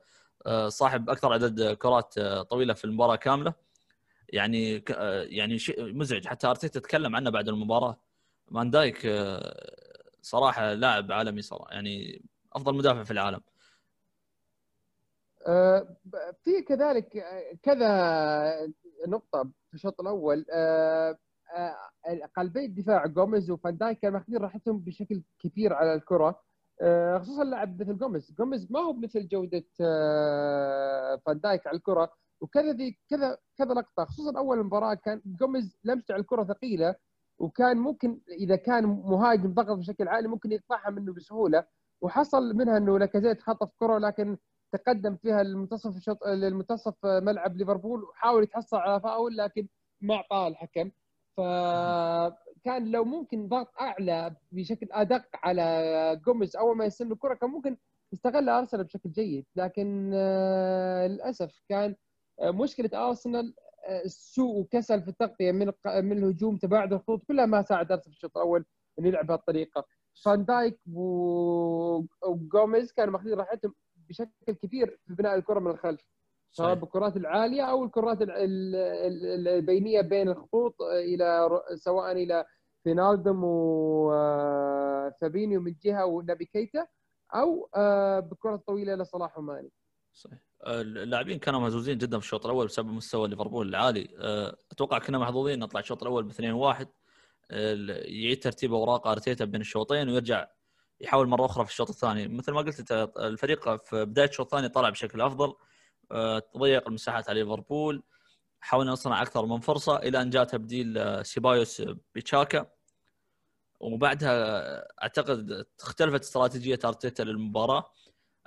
[0.45, 3.53] آه، صاحب أكثر عدد كرات آه، طويلة في المباراة كاملة
[4.29, 6.27] يعني آه، يعني شيء مزعج.
[6.27, 7.99] حتى أرتيتا تكلم عنه بعد المباراة.
[8.53, 9.07] فان دايك
[10.21, 13.41] صراحة لاعب عالمي صراحة يعني أفضل مدافع في العالم.
[16.43, 17.23] في كذلك
[17.63, 17.87] كذا
[19.07, 20.45] نقطة في الشوط الأول.
[22.37, 26.43] قلبي الدفاع جوميز وفان دايك كانوا ماخذين راحتهم بشكل كبير على الكرة.
[26.81, 32.13] آه، خصوصا لاعب مثل جوميز جوميز ما هو مثل جودة آه، فان دايك على الكرة.
[32.43, 34.05] وكذا ذي كذا كذا لقطة.
[34.05, 36.95] خصوصا أول مباراة كان جوميز لمسته على الكرة ثقيلة
[37.39, 41.65] وكان ممكن إذا كان مهاجم ضغط بشكل عالي ممكن يقطعها منه بسهولة.
[42.01, 44.37] وحصل منها إنه لاكازيت خطف كرة لكن
[44.71, 46.25] تقدم فيها المنتصف الشط...
[46.27, 49.67] للمنتصف ملعب ليفربول وحاول يتحصل على فاول لكن
[50.01, 50.91] ما اعطاه الحكم
[51.37, 51.41] ف
[52.65, 57.77] كان لو ممكن ضغط أعلى بشكل أدق على جوميز أول ما يستلم الكرة كان ممكن
[58.13, 59.45] يستغل أرسنال بشكل جيد.
[59.55, 61.95] لكن آه، للأسف كان
[62.51, 63.53] مشكلة أرسنال
[63.87, 68.17] آه، سوء وكسل في التغطية من من الهجوم تباعد الخطوط كلها ما ساعد أرسنال في
[68.17, 68.65] الشوط الأول
[68.99, 69.85] انه يلعب بهالطريقة.
[70.23, 70.79] فان دايك
[72.21, 73.73] وجوميز كانوا ماخذين راحتهم
[74.09, 76.01] بشكل كبير في بناء الكرة من الخلف.
[76.51, 82.45] سواء بالكرات العالية أو الكرات البينية بين الخطوط إلى سواء إلى
[82.83, 83.41] فينالدوم
[84.13, 86.87] وفابينيو من جهة ونبي كيتا
[87.35, 89.71] أو آه، بالكره الطويلة لصلاح وماني.
[90.13, 90.52] صحيح.
[90.67, 94.09] اللاعبين كانوا مهزوزين جدا في الشوط الأول بسبب مستوى ليفربول العالي.
[94.17, 96.87] آه، أتوقع كنا محظوظين نطلع الشوط الأول ب 2 1
[97.49, 100.47] يعيد ترتيب أوراق أرتيتا بين الشوطين ويرجع
[101.01, 102.27] يحاول مرة أخرى في الشوط الثاني.
[102.27, 105.53] مثل ما قلت الفريق في بداية الشوط الثاني طلع بشكل أفضل.
[106.11, 108.03] آه، تضيق المساحات على ليفربول.
[108.59, 109.97] حاولنا نصنع أكثر من فرصة.
[109.97, 111.81] إلى أن جاء تبديل آه، سيبايوس
[112.15, 112.65] بتشاكا
[113.79, 117.91] وبعدها أعتقد اختلفت استراتيجية أرتيتا للمباراة.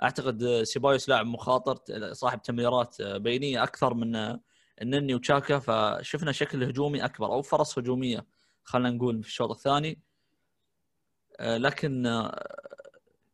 [0.03, 1.79] أعتقد سيبايوس لاعب مخاطر
[2.13, 4.39] صاحب تمريرات بينية أكثر من
[4.81, 8.25] النني وتشاكا فشفنا شكل هجومي أكبر أو فرص هجومية
[8.63, 9.99] خلينا نقول في الشوط الثاني.
[11.41, 12.03] لكن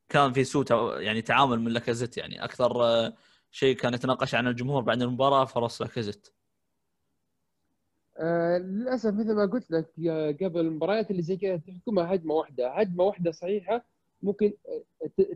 [0.10, 0.66] كان في سوء
[1.02, 2.74] يعني تعامل من لاكازيت يعني أكثر
[3.52, 6.28] شيء كان يتناقش عن الجمهور بعد المباراة فرص لاكازيت.
[8.18, 9.88] آه للأسف مثل ما قلت لك
[10.44, 13.86] قبل المباريات اللي زي كذا تحكمها هجمة واحدة، هجمة واحدة صحيحة
[14.24, 14.54] ممكن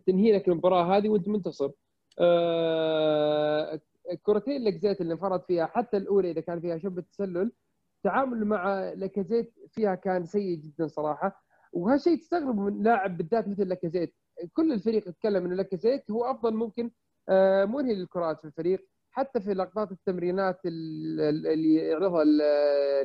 [0.06, 1.72] تنهي لك المباراة هذه وانت منتصر.
[2.20, 3.80] آه
[4.12, 7.52] الكرتين لاكازيت اللي انفرد فيها حتى الأولى إذا كان فيها شبة تسلل
[7.98, 11.44] التعامل مع لاكازيت فيها كان سيء جدا صراحة.
[11.74, 14.16] وهالشيء تستغرب من لاعب بالذات مثل لاكازيت
[14.54, 16.92] كل الفريق يتكلم انه لاكازيت هو أفضل ممكن
[17.30, 18.88] آه، منهي للكرات في الفريق.
[19.12, 22.24] حتى في لقطات التمرينات اللي يعرضها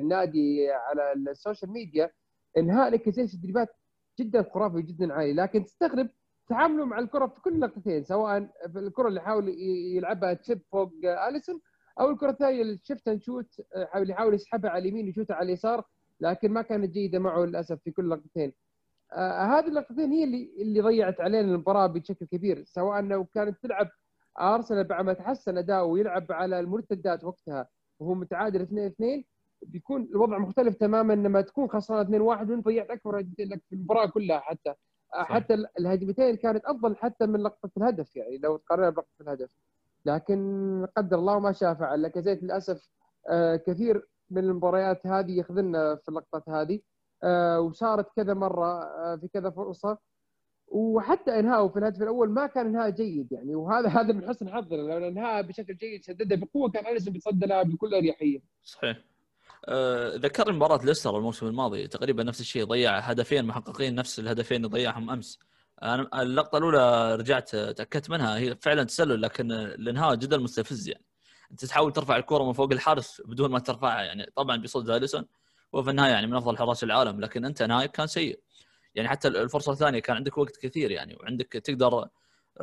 [0.00, 2.10] النادي على ال social media
[2.58, 3.68] إنهاء لاكازيت في التدريبات
[4.22, 6.08] جدا خرافي وجدا عالي لكن تستغرب
[6.48, 8.40] تعامله مع الكرة في كل لقطتين سواء
[8.72, 9.48] في الكرة اللي حاول
[9.96, 10.92] يلعبها تشيب فوق
[11.28, 11.60] أليسون
[12.00, 13.46] أو الكرة الثانية اللي شفت نشوت
[13.92, 15.84] حاول يحاول يسحبها على اليمين ويشوتها على اليسار
[16.20, 18.52] لكن ما كانت جيدة معه للأسف في كل لقطتين.
[19.12, 23.88] آه هذه اللقطتين هي اللي اللي ضيعت علينا المباراة بشكل كبير سواء لو كانت تلعب
[24.40, 27.68] أرسنال بعد ما تحسن اداؤه ويلعب على المرتدات وقتها
[28.00, 29.24] وهو متعادل 2 2
[29.62, 33.74] بيكون الوضع مختلف تماما لما تكون خسران 2 1 وانت ضيعت أكبر هجمتين لك في
[33.74, 34.74] المباراة كلها حتى
[35.12, 35.32] صح.
[35.32, 39.50] حتى الهجمتين كانت أفضل حتى من لقطة الهدف يعني لو تقارنها بلقطة الهدف
[40.06, 42.88] لكن قدر الله ما شاء فعل لاكازيت للأسف
[43.30, 46.80] آه، كثير من المباريات هذه يخذلنا في اللقطات هذه
[47.24, 49.98] آه، وصارت كذا مرة آه، في كذا فرصة
[50.68, 54.76] وحتى انهاءه في الهدف الأول ما كان إنهاء جيد يعني وهذا هذا من حسن حظنا
[54.76, 58.40] لو انهاء بشكل جيد سددها بقوة كان اليسون بيتصدى لها بكل أريحية.
[58.62, 59.11] صحيح.
[59.68, 64.68] أه ذكرني مباراة ليستر الموسم الماضي تقريبا نفس الشيء ضيع هدفين محققين نفس الهدفين اللي
[64.68, 65.38] ضيعهم أمس.
[65.82, 71.04] أنا اللقطة الأولى رجعت تأكدت منها هي فعلا تسلل لكن الإنهاء جدا مستفز يعني.
[71.52, 75.24] أنت تحاول ترفع الكره من فوق الحارس بدون ما ترفعها يعني طبعا بيصد اليسون
[75.72, 78.40] وفي النهاية يعني من أفضل حراس العالم لكن أنت نهاية كان سيء.
[78.94, 82.08] يعني حتى الفرصة الثانية كان عندك وقت كثير يعني وعندك تقدر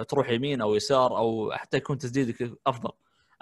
[0.10, 2.92] تروح يمين أو يسار أو حتى يكون تسديدك أفضل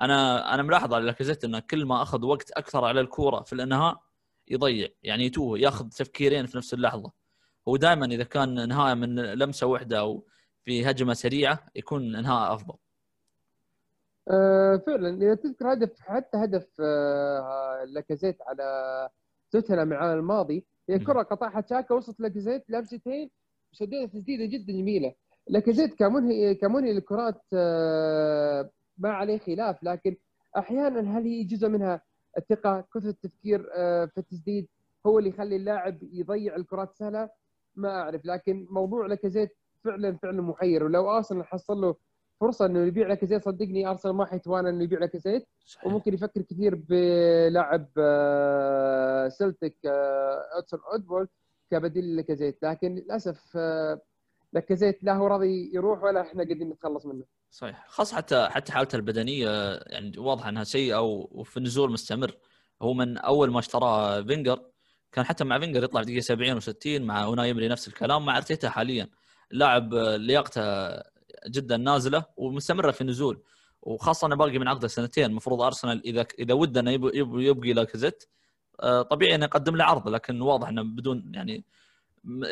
[0.01, 4.01] أنا أنا ملاحظ على لاكازيت انه كل ما أخذ وقت أكثر على الكورة في الإنهاء
[4.47, 4.87] يضيع.
[5.03, 7.11] يعني يتوه ياخذ تفكيرين في نفس اللحظة.
[7.67, 10.27] هو دائما إذا كان إنهاء من لمسة واحدة أو
[10.65, 12.75] في هجمة سريعة يكون إنهاء أفضل.
[14.31, 15.09] أه فعلا.
[15.17, 19.09] إذا تذكر هدف حتى هدف أه لاكازيت على
[19.51, 23.29] توتنهام العام الماضي هي كرة قطعها تشاكا وصلت لاكازيت لمستين
[23.73, 25.13] وسددها تسديدة جدا جميلة.
[25.47, 30.15] لاكازيت كمنهي كمنهي الكرات آه، ما عليه خلاف لكن
[30.57, 32.01] أحيانا هل هي جزء منها
[32.37, 34.67] الثقة كثرة التفكير آه، في التسديد
[35.05, 37.29] هو اللي يخلي اللاعب يضيع الكرات السهله
[37.75, 40.83] ما أعرف لكن موضوع لاكازيت فعلا فعلا محير.
[40.83, 41.95] ولو أرسنال حصل له
[42.41, 45.47] فرصة إنه يبيع لاكازيت صدقني أرسنال ما حيتوانى إنه يبيع لاكازيت.
[45.85, 49.75] وممكن يفكر كثير بلاعب آه، سلتك
[50.55, 51.27] اوتسون اودبول
[51.71, 52.63] كبديل لاكازيت.
[52.63, 53.57] لكن للأسف
[54.53, 57.23] لاكازيت لا هو راضي يروح ولا إحنا قاعدين نتخلص منه.
[57.57, 57.85] صحيح.
[57.89, 62.37] خاصة حتى حتى حالته البدنية يعني واضح أنها سيئة وفي النزول مستمر.
[62.81, 64.59] هو من أول ما اشترى فينجر
[65.11, 68.69] كان حتى مع فينجر يطلع في دقيقة 70 و60 مع أوناي نفس الكلام مع أرتيتا
[68.69, 69.09] حاليا.
[69.51, 70.61] اللاعب لياقته
[71.47, 73.43] جدا نازلة ومستمرة في النزول.
[73.81, 75.25] وخاصة أنه باقي من عقده سنتين.
[75.25, 78.23] المفروض أرسنال إذا إذا وده أنه يبقي لاكازيت
[78.81, 80.09] آه، طبيعي أنه يقدم له عرض.
[80.09, 81.65] لكن واضح أنه بدون يعني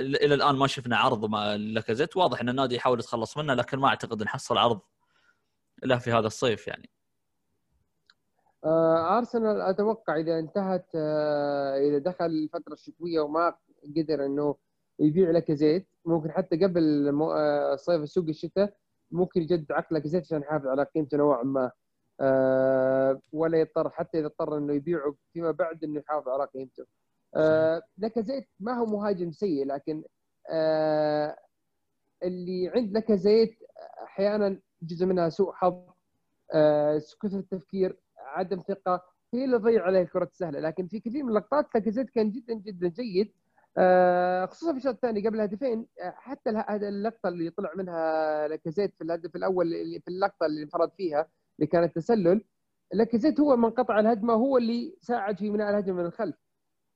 [0.02, 2.18] إلى الآن ما شفنا عرض مع لاكازيت.
[2.18, 4.82] واضح أن النادي يحاول يتخلص منه لكن ما أعتقد نحصل عرض
[5.84, 6.90] له في هذا الصيف يعني.
[8.66, 13.54] آه، أرسنال أتوقع إذا انتهت آه، إذا دخل الفترة الشتوية وما
[13.98, 14.56] قدر إنه
[15.00, 18.74] يبيع لاكازيت ممكن حتى قبل آه، صيف السوق الشتاء
[19.12, 21.72] ممكن يجدد عقد لاكازيت عشان يحافظ على قيمته نوعا ما.
[23.32, 26.86] ولا يضطر حتى إذا اضطر إنه يبيعه فيما بعد إنه يحافظ على قيمته.
[27.36, 30.04] آه لكازيت ما هو مهاجم سيء لكن
[32.24, 33.60] اللي عند لكازيت
[34.04, 35.82] أحيانا جزء منها سوء حظ
[36.54, 40.60] آه كثر التفكير عدم ثقة هي اللي تضيع عليه الكرات السهلة.
[40.60, 43.32] لكن في كثير من اللقطات لكازيت كان جدا جدا جيد
[43.78, 49.04] آه خصوصا في الشوط الثاني قبل هدفين آه، حتى اللقطة اللي طلع منها لكازيت في
[49.04, 51.28] الهدف الأول اللي في اللقطة اللي انفرد فيها
[51.60, 52.42] اللي كانت تسلل
[52.94, 56.36] لكازيت هو من قطع الهجمة هو اللي ساعد في بناء الهجمة من الخلف.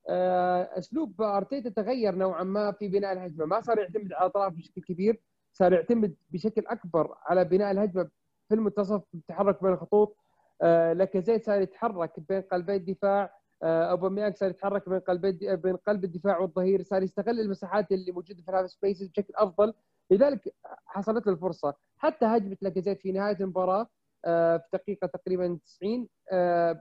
[0.08, 3.46] آه، أسلوب أرتيتا تغير نوعا ما في بناء الهجمة.
[3.46, 5.20] ما صار يعتمد على الاطراف بشكل كبير.
[5.52, 8.10] صار يعتمد بشكل أكبر على بناء الهجمة
[8.48, 10.16] في المنتصف التحرك بين الخطوط.
[10.62, 13.34] آه، لاكازيت صار يتحرك بين قلبي الدفاع.
[13.62, 16.82] آه، أوباميانج صار يتحرك بين قلبي بين قلب الدفاع والظهير.
[16.82, 19.74] صار يستغل المساحات اللي موجودة في ال half spaces بشكل أفضل.
[20.10, 20.54] لذلك
[20.86, 21.74] حصلت له الفرصة.
[21.98, 23.86] حتى هجمة لاكازيت في نهاية المباراة
[24.24, 26.08] في دقيقة تقريبا 90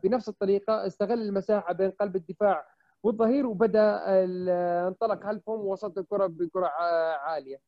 [0.03, 2.65] بنفس الطريقة استغل المساحة بين قلب الدفاع
[3.03, 4.01] والظهير وبدأ
[4.87, 6.67] انطلق خلفهم ووصلت الكرة بكرة
[7.21, 7.55] عالية.
[7.55, 7.61] آه،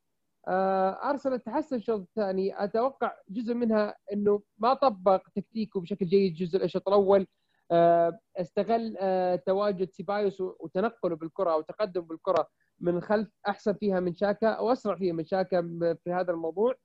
[0.47, 6.87] أرسنال تحسن الشوط الثاني أتوقع جزء منها إنه ما طبق تكتيكه بشكل جيد جزء الشوط
[6.87, 7.27] الأول.
[7.71, 12.47] آه، استغل آه، تواجد سيبايوس وتنقله بالكرة أو تقدم بالكرة
[12.79, 15.61] من الخلف أحسن فيها من شاكا واسرع فيها من شاكا
[16.03, 16.75] في هذا الموضوع.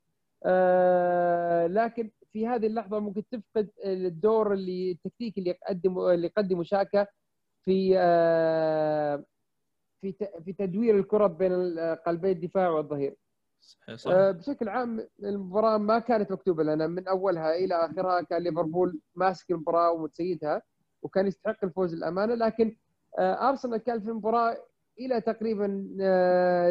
[1.67, 7.07] لكن في هذه اللحظة ممكن تفقد الدور اللي التكتيكي اللي يقدمه اللي يقدمه شاكا
[7.65, 9.25] في آه،
[10.01, 10.13] في
[10.45, 13.17] في تدوير الكرة بين قلبي الدفاع والظهير.
[13.67, 14.17] صحيح صحيح.
[14.17, 19.51] آه، بشكل عام المباراة ما كانت مكتوبة لنا من أولها إلى آخرها كان ليفربول ماسك
[19.51, 20.63] المباراة ومتسيدها
[21.03, 22.77] وكان يستحق الفوز الأمانة لكن
[23.19, 24.57] آه، أرسنال كان في المباراه
[25.01, 25.67] إلى تقريبا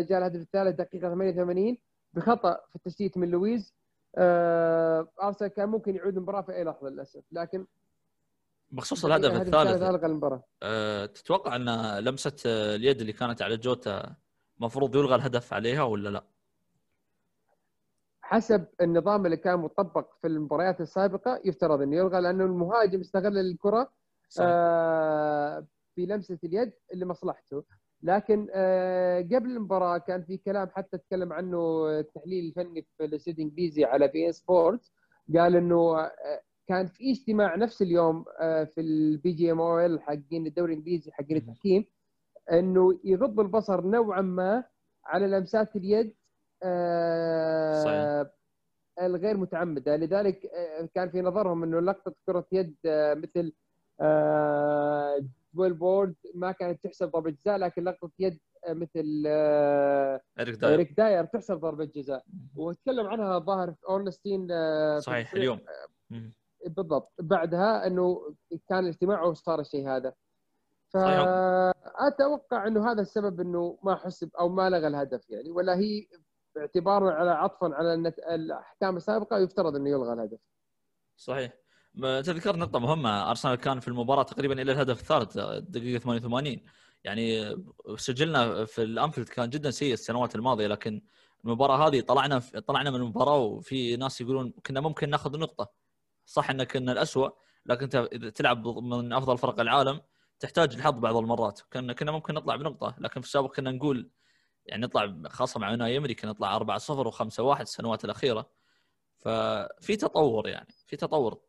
[0.09, 1.77] جاء الهدف الثالث دقيقة 88
[2.13, 3.73] بخطأ في التسديد من لويز
[5.23, 7.65] أرسنال كان ممكن يعود المباراة في أي لحظة للأسف لكن
[8.71, 14.15] بخصوص الهدف الثالث ألغى المباراة أه تتوقع أن لمسة اليد اللي كانت على جوتا
[14.59, 16.23] المفروض يلغى الهدف عليها ولا لا؟
[18.27, 23.89] حسب النظام اللي كان مطبق في المباريات السابقة يفترض إنه يلغى لأنه المهاجم استغل الكرة
[24.29, 24.47] صحيح.
[24.51, 27.63] آه بلمسة اليد لمصلحته
[28.01, 33.83] لكن آه قبل المباراة كان في كلام حتى تكلم عنه التحليل الفني في الاستوديو الانجليزي
[33.85, 34.91] على بي إن سبورت
[35.35, 36.11] قال إنه آه،
[36.67, 41.85] كان في اجتماع نفس اليوم آه، في ال PGMOL حقين الدوري الإنجليزي حقين التحكيم
[42.51, 44.63] إنه يغض البصر نوعا ما
[45.05, 46.15] على لمسات اليد
[47.83, 48.25] صحيح.
[49.01, 49.95] الغير متعمدة.
[49.95, 52.75] لذلك آه، كان في نظرهم إنه لقطة كرة يد
[53.15, 53.53] مثل
[55.55, 58.39] جويل وورد ما كانت تحسب ضربة جزاء لكن لقطة يد
[58.69, 59.23] مثل
[60.39, 60.73] إريك داير.
[60.73, 62.23] إريك داير تحسب ضربة جزاء.
[62.55, 64.47] وتكلم عنها ظاهر أورنستين
[64.99, 65.59] صحيح اليوم.
[66.67, 67.11] بالضبط.
[67.19, 68.35] بعدها إنه
[68.69, 70.13] كان الاجتماع وصار الشيء هذا.
[70.93, 75.51] فاتوقع إنه هذا السبب إنه ما حسب أو ما لغى الهدف يعني.
[75.51, 76.07] ولا هي
[76.55, 77.93] باعتباره على عطفا على
[78.35, 80.39] الأحكام السابقة يفترض أنه يلغى الهدف.
[81.17, 81.53] صحيح.
[82.01, 83.29] تذكرت نقطة مهمة.
[83.29, 85.37] أرسنال كان في المباراة تقريبا إلى الهدف الثالث
[85.69, 86.65] دقيقة 88
[87.03, 87.55] يعني
[87.97, 91.01] سجلنا في الأنفيلد كان جدا سيء السنوات الماضية لكن
[91.45, 95.71] المباراة هذه طلعنا طلعنا من المباراة وفي ناس يقولون كنا ممكن ناخذ نقطة.
[96.25, 97.33] صح إنك كنا الاسوء
[97.65, 100.01] لكن إذا تلعب من أفضل فرق العالم
[100.39, 101.61] تحتاج الحظ بعض المرات.
[101.73, 104.09] كنا كنا ممكن نطلع بنقطة لكن في السابق كنا نقول
[104.65, 108.49] يعني نطلع خاصة مع أوناي إيمري كنا نطلع 4 0 و5 1 السنوات الأخيرة.
[109.17, 111.39] ففي تطور يعني في تطور.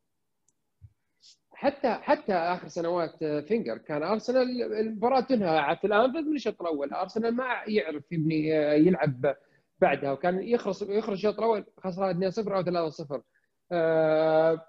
[1.50, 6.92] حتى حتى آخر سنوات فينجر كان أرسنال المباراة تنهى في الانفيلد من الشوط الأول.
[6.92, 8.48] أرسنال ما يعرف يبني
[8.86, 9.36] يلعب
[9.78, 13.22] بعدها وكان يخرج يخرج الشوط الأول خسران 2-0 أو 3-0
[13.72, 14.66] آه،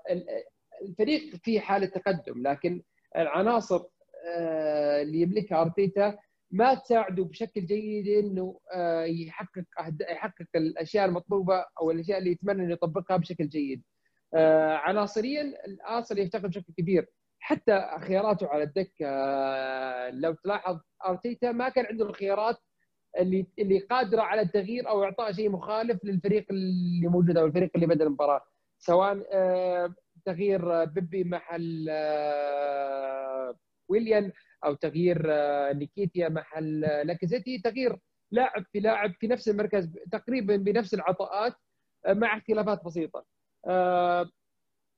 [0.82, 2.84] الفريق في حالة تقدم لكن
[3.18, 3.84] العناصر
[4.28, 6.18] آه، اللي يملكها أرتيتا
[6.52, 9.64] ما تساعده بشكل جيد إنه آه، يحقق
[10.12, 13.84] يحقق الأشياء المطلوبة أو الأشياء اللي يتمنى إنه يطبقها بشكل جيد.
[14.86, 17.08] عناصريا الارسنال يفتقد بشكل كبير
[17.40, 19.06] حتى خياراته على الدكه
[20.10, 22.58] لو تلاحظ أرتيتا ما كان عنده الخيارات
[23.20, 27.88] اللي اللي قادرة على التغيير أو إعطاء شيء مخالف للفريق اللي موجود أو الفريق اللي
[27.88, 28.42] بدأ المباراة
[28.80, 29.94] سواء آه،
[30.26, 33.56] تغيير بيبي محل آه،
[33.90, 34.32] ويليان
[34.68, 37.98] أو تغيير آه، نيكيتيا محل لاكازيتي تغيير
[38.32, 41.54] لاعب في لاعب في نفس المركز تقريبا بنفس العطاءات
[42.08, 43.26] مع اختلافات بسيطة.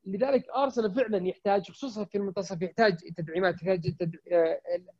[0.05, 3.95] لذلك أرسنال فعلا يحتاج خصوصا في المنتصف يحتاج تدعيمات يحتاج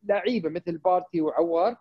[0.03, 1.75] لعيبه مثل بارتي وعوار.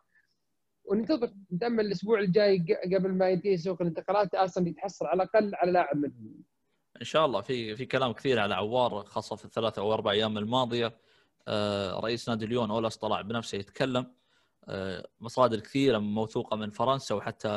[0.84, 5.96] وننتظر نتأمل الأسبوع الجاي قبل ما ينتهي سوق الانتقالات أرسنال يتحصل على الأقل على لاعب
[5.96, 6.44] منهم.
[7.00, 10.38] إن شاء الله في في كلام كثير على عوار خاصة في الثلاث أو أربع أيام
[10.38, 10.86] الماضية.
[10.86, 11.07] آه،
[12.00, 14.14] رئيس نادي ليون أولاس طلع بنفسه يتكلم.
[14.68, 17.48] آه، مصادر كثيرة موثوقة من فرنسا وحتى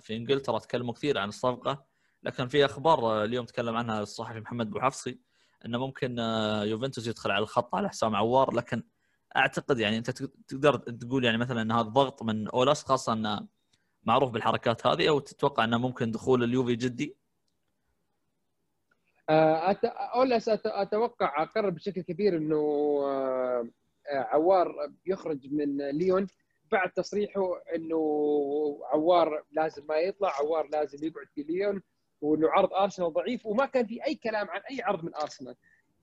[0.00, 1.84] في إنجلترا تكلموا كثير عن الصفقة.
[2.22, 5.20] لكن في أخبار اليوم تكلم عنها الصحفي محمد بوحفصي
[5.66, 8.54] إنه ممكن آه، يوفنتوس يدخل على الخط على حسام عوار.
[8.54, 8.82] لكن
[9.36, 10.10] أعتقد يعني أنت
[10.48, 13.46] تقدر تقول يعني مثلا إن هذا ضغط من أولاس خاصة إنه
[14.02, 17.19] معروف بالحركات هذه أو تتوقع إنه ممكن دخول اليوفي جدي؟
[19.30, 19.76] آه،
[20.14, 22.56] اولاس أتوقع أقرب بشكل كبير إنه
[23.04, 23.68] آه،
[24.12, 24.74] عوار
[25.06, 26.26] يخرج من ليون.
[26.72, 27.42] بعد تصريحه
[27.76, 27.98] إنه
[28.92, 31.82] عوار لازم ما يطلع عوار لازم يقعد في ليون
[32.20, 35.54] وإنه عرض أرسنال ضعيف وما كان في أي كلام عن أي عرض من أرسنال.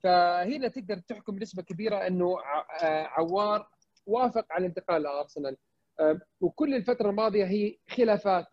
[0.02, 2.38] فهنا تقدر تحكم بنسبة كبيرة إنه
[2.82, 3.68] آه، عوار
[4.06, 5.56] وافق على الانتقال لارسنال
[6.00, 8.46] آه، وكل الفترة الماضية هي خلافات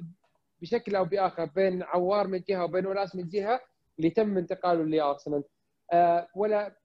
[0.61, 3.59] بشكل أو بآخر بين عوار من جهة وبين وناس من جهة.
[3.99, 5.43] اللي تم انتقاله لارسنال
[5.93, 6.75] آه، ولا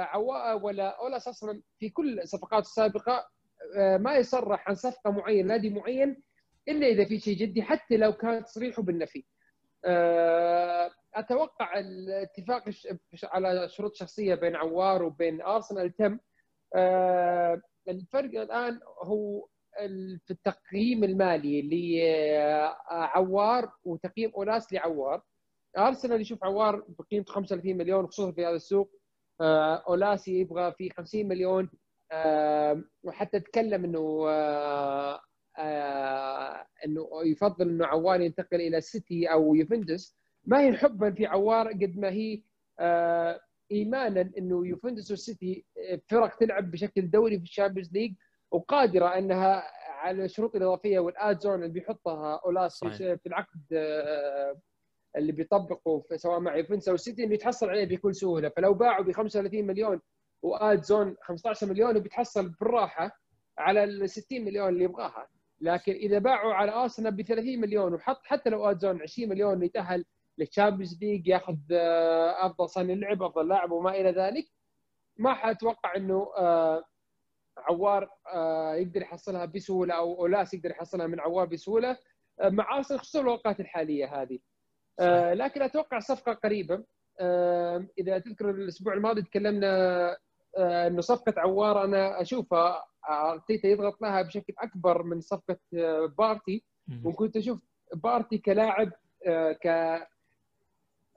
[0.00, 3.28] عوار ولا أولاس أصلا في كل الصفقات السابقة
[3.76, 6.22] ما يصرح عن صفقة معينة نادي معين
[6.68, 9.24] إلا إذا في شيء جدي حتى لو كان تصريحه بالنفي.
[11.14, 12.64] أتوقع الاتفاق
[13.24, 16.18] على شروط شخصية بين عوار وبين أرسنال تم.
[16.76, 19.46] آه، الفرق الآن هو
[20.26, 21.62] في التقييم المالي
[22.82, 25.22] لعوار وتقييم اوناس لعوار.
[25.78, 28.90] ارسنال يشوف عوار بقيمة 35 مليون خصوصا في هذا السوق.
[29.40, 31.70] آه، أولاسي يبغى في 50 مليون.
[32.12, 34.28] آه، وحتى تكلم إنه
[36.84, 40.16] إنه يفضل إنه عوار ينتقل إلى سيتي أو يوفنتوس.
[40.44, 42.42] ما هي حبا في عوار قد ما هي
[42.80, 43.40] آه،
[43.72, 48.14] ايمانا إنه يوفنتوس والسيتي آه، فرق تلعب بشكل دوري في ال Champions League.
[48.50, 54.60] وقادرة إنها على الشروط الاضافيه والاد زون اللي بيحطها اولاس في العقد آه،
[55.16, 58.48] اللي بيطبقه سواء مع يوفنتوس أو السيتي إنه يتحصل عليه بكل سهولة.
[58.48, 60.00] فلو باعوا ب 35 مليون
[60.42, 63.20] وآد زون 15 مليون وبيتحصل بالراحة
[63.58, 65.28] على ال 60 مليون اللي يبغاها.
[65.60, 69.62] لكن إذا باعوا على ارسنال ب 30 مليون وحط حتى لو آد زون 20 مليون
[69.62, 70.04] يتاهل
[70.38, 74.44] لل Champions League ياخذ آه، أفضل صانع لعب أفضل لاعب وما إلى ذلك
[75.16, 76.84] ما حأتوقع إنه آه،
[77.58, 81.96] عوار آه، يقدر يحصلها بسهولة أو اولاس يقدر يحصلها من عوار بسهولة
[82.40, 84.38] مع ارسنال خصوصا الاوقات الحالية هذه.
[85.32, 86.84] لكن أتوقع صفقة قريبة.
[87.98, 90.16] إذا تذكر الأسبوع الماضي تكلمنا
[90.58, 95.58] إنه صفقة عوار أنا أشوفها أرتيتا يضغط لها بشكل أكبر من صفقة
[96.18, 96.64] بارتي.
[97.04, 98.92] وكنت أشوف بارتي كلاعب
[99.62, 99.98] ك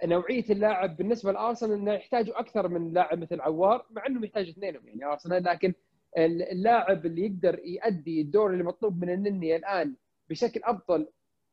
[0.03, 4.87] نوعية اللاعب بالنسبة لأرسنال إنه يحتاجوا أكثر من لاعب مثل عوار مع انه يحتاج اثنينهم
[4.87, 5.73] يعني أرسنال لكن
[6.17, 9.95] اللاعب اللي يقدر يؤدي الدور اللي مطلوب من النني الآن
[10.29, 11.07] بشكل أفضل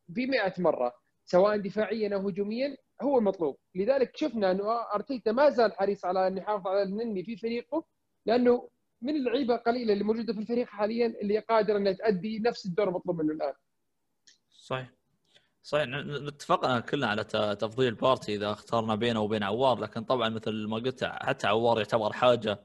[0.09, 0.95] ب 100 مرة.
[1.31, 3.57] سواء دفاعيا أو هجوميا هو المطلوب.
[3.75, 7.85] لذلك شفنا أنه أرتيتا ما زال حريص على انه يحافظ على النني في فريقه
[8.27, 8.69] لأنه
[9.03, 13.21] من اللعيبة قليله اللي موجودة في الفريق حاليا اللي قادره انها تؤدي نفس الدور المطلوب
[13.23, 13.53] منه الآن.
[14.51, 14.93] صحيح.
[15.63, 15.85] صحيح.
[16.27, 17.25] اتفقنا كلنا على
[17.61, 22.13] تفضيل بارتي إذا اخترنا بينه وبين عوار لكن طبعا مثل ما قلت حتى عوار يعتبر
[22.13, 22.65] حاجة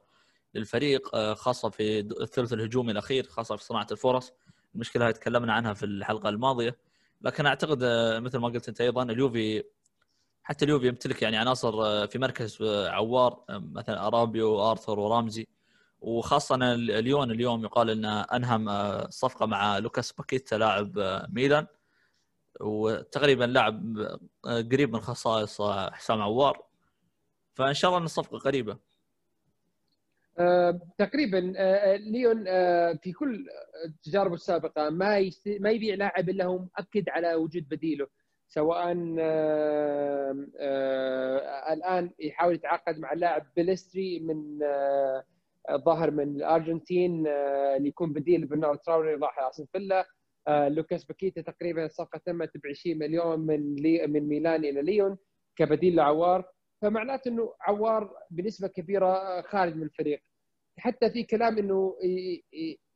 [0.54, 4.34] للفريق آه، خاصة في الثلث الهجومي الأخير خاصة في صناعة الفرص.
[4.76, 6.78] المشكلة هاي تكلمنا عنها في الحلقة الماضية.
[7.24, 9.64] لكن أعتقد آه، مثل ما قلت أنت أيضا اليوفي
[10.44, 15.48] حتى اليوفي يمتلك يعني عناصر آه، في مركز عوار مثلا أرابيو وارثر ورامزي.
[16.02, 18.70] وخاصة اليون اليوم يقال إنه أنهم
[19.10, 21.00] صفقة مع لوكاس باكيتا لاعب
[21.30, 21.68] ميلان.
[22.62, 23.98] وتقريبا لاعب
[24.46, 25.62] قريب من خصائص
[25.92, 26.66] حسام عوار.
[27.56, 28.74] فإن شاء الله إن الصفقة قريبة.
[28.74, 28.78] آه،
[30.98, 33.46] تقريبا آه، ليون آه، في كل
[34.04, 35.30] تجاربه السابقه ما.
[35.60, 38.08] ما يبيع لاعب إلا هو مؤكد على وجود بديله
[38.48, 38.92] سواء
[41.74, 44.60] الآن يحاول يتعاقد مع اللاعب بلستري من
[45.86, 50.06] ظاهر من الأرجنتين اللي يكون بديل برنارد تراوري راح استون فيلا
[50.50, 53.76] لوكاس باكيتا تقريبا الصفقه تمت ب 20 مليون من.
[54.12, 55.18] من ميلان إلى ليون
[55.56, 56.53] كبديل لعوار
[56.84, 60.24] فمعناته إنه عوار بنسبة كبيرة خارج من الفريق.
[60.78, 61.96] حتى في كلام إنه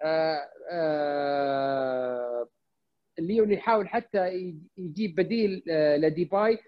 [0.01, 2.47] آه، آه،
[3.19, 6.59] ليون يحاول حتى يجيب بديل آه، لديباي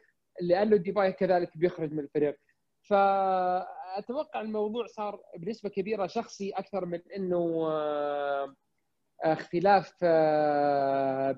[0.42, 2.36] لأنه ديباي كذلك بيخرج من الفريق.
[2.82, 7.68] فأتوقع الموضوع صار بنسبة كبيرة شخصي أكثر من إنه
[9.24, 10.04] اختلاف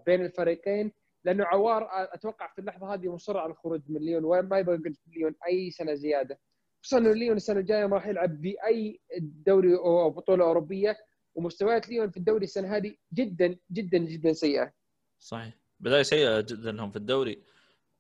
[0.06, 0.92] بين الفريقين.
[1.26, 5.72] لأنه عوار أتوقع في اللحظة هذه مصر على الخروج من ليون وما يبغى ليون أي
[5.72, 6.40] سنة زيادة.
[6.84, 10.98] خصوصا إنه ليون السنة الجاية ما راح يلعب بأي دوري أو بطولة أوروبية
[11.36, 14.74] ومستويات ليون في الدوري السنة هذه جدا جدا جدا سيئة.
[15.20, 15.54] صحيح.
[15.80, 17.44] بداية سيئة جدا لهم في الدوري.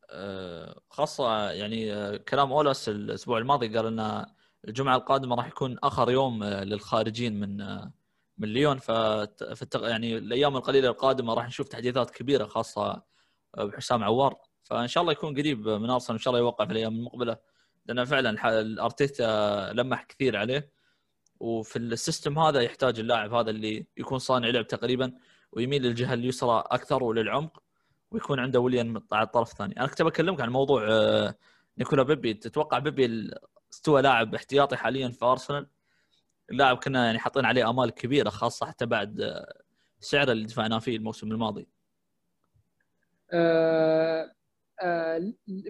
[0.09, 4.25] آه، خاصة يعني آه، كلام أولاس الأسبوع الماضي قال إن
[4.67, 7.57] الجمعة القادمة راح يكون آخر يوم آه، للخارجين من
[8.37, 8.77] من ليون.
[8.77, 8.89] ف
[9.75, 13.10] يعني الأيام القليلة القادمة راح نشوف تحديثات كبيرة خاصة
[13.57, 14.37] بحسام عوار.
[14.63, 17.37] فإن شاء الله يكون قريب من أرسنال إن شاء الله يوقع في الأيام المقبلة.
[17.85, 20.71] لأن فعلا الارتيتا لمح كثير عليه.
[21.39, 25.13] وفي ال system هذا يحتاج اللاعب هذا اللي يكون صانع لعب تقريبا
[25.51, 27.63] ويميل للجهة اليسرى أكثر وللعمق
[28.11, 29.79] ويكون عنده ويليان على الطرف الثاني.
[29.79, 31.35] أنا كنت بكلمك عن موضوع آه،
[31.77, 32.33] نيكولا بيبي.
[32.33, 33.31] تتوقع بيبي
[33.73, 35.67] استوى لاعب احتياطي حاليا في أرسنال؟
[36.51, 39.61] اللاعب كنا يعني حاطين عليه آمال كبيرة خاصة حتى بعد آه،
[39.99, 41.67] سعره اللي دفعناه فيه الموسم الماضي.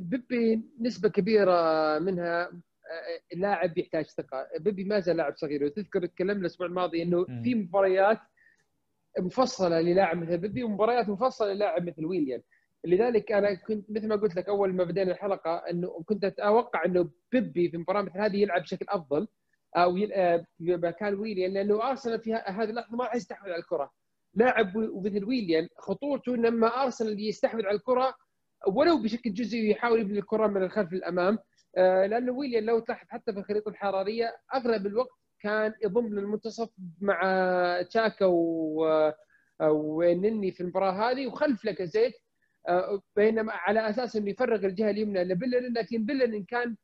[0.01, 4.47] بيبي نسبة كبيرة منها آه، لاعب يحتاج ثقة.
[4.59, 5.63] بيبي ما زال لاعب صغير.
[5.63, 8.19] وتذكر تكلمنا الأسبوع الماضي إنه في مباريات
[9.19, 12.41] مفصلة للاعب مثل بيبي ومباريات مفصلة للاعب مثل ويليام.
[12.85, 17.09] لذلك أنا كنت مثل ما قلت لك أول ما بدينا الحلقة إنه كنت أتوقع إنه
[17.31, 19.27] بيبي في مباراة مثل هذه يلعب بشكل أفضل
[19.77, 23.91] أو آه، مكان ويليان لأنه أرسنال في هذه اللحظة ما راح يستحوذ على الكرة.
[24.33, 28.13] لاعب مثل ويليان خطورته لما أرسنال يستحوذ على الكرة
[28.67, 31.37] ولو بشكل جزئي يحاول يبني الكرة من الخلف للأمام.
[31.77, 35.09] آه، لأنه ويليان لو تلاحظ حتى في الخريطة الحرارية أغلب الوقت
[35.39, 36.69] كان يضم للمنتصف
[37.01, 37.21] مع
[37.89, 38.25] تشاكا
[39.61, 42.13] ونني في المباراة هذه وخلف لاكازيت
[42.67, 46.75] آه، بينما على أساس إنه يفرغ الجهة اليمنى لبلن لكن بلن كان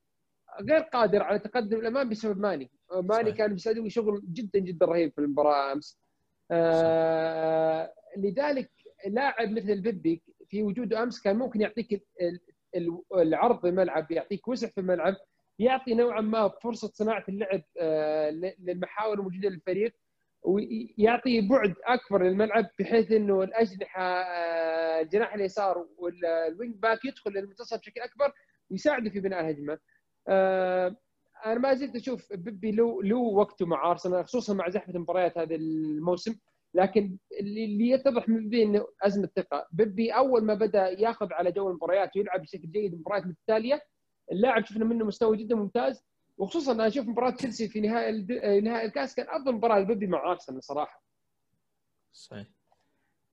[0.61, 2.71] غير قادر على تقدم الأمام بسبب ماني.
[2.91, 5.99] ماني كان بيسوي شغل جدا جدا رهيب في المباراة أمس.
[6.51, 8.71] آه لذلك
[9.07, 12.03] لاعب مثل البيبي في وجوده أمس كان ممكن يعطيك
[13.15, 15.15] العرض الملعب يعطيك وسع في الملعب
[15.59, 18.29] يعطي نوعا ما فرصة صناعة اللعب آه
[18.59, 19.93] للمحاور الموجودة للفريق
[20.43, 27.79] ويعطي بعد أكبر للملعب بحيث إنه الأجنحة آه، الجناح اليسار وال wing back يدخل للمنتصف
[27.79, 28.33] بشكل أكبر
[28.69, 29.77] ويساعده في بناء الهجمة.
[31.45, 35.55] أنا ما زلت أشوف بيبي له له وقته مع أرسنال خصوصا مع زحمة المباريات هذا
[35.55, 36.35] الموسم.
[36.73, 41.69] لكن اللي يتضح من بيبي إنه أزمة ثقه بيبي أول ما بدأ ياخذ على جو
[41.69, 43.81] المباريات ويلعب بشكل جيد المباريات المتتاليه
[44.31, 46.03] اللاعب شفنا منه مستوى جدا ممتاز.
[46.37, 48.21] وخصوصا أنا أشوف مباراة تشيلسي في نهائي
[48.61, 51.03] نهائي الكاس كان أفضل مباراة لبيبي مع أرسنال صراحة.
[52.11, 52.47] صحيح.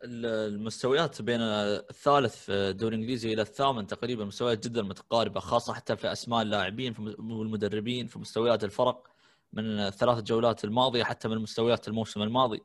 [0.04, 6.12] المستويات بين الثالث في الدوري الإنجليزي إلى الثامن تقريبا مستويات جدا متقاربة خاصة حتى في
[6.12, 9.08] أسماء اللاعبين والمدربين في مستويات الفرق
[9.52, 12.62] من الثلاث جولات الماضية حتى من مستويات الموسم الماضي.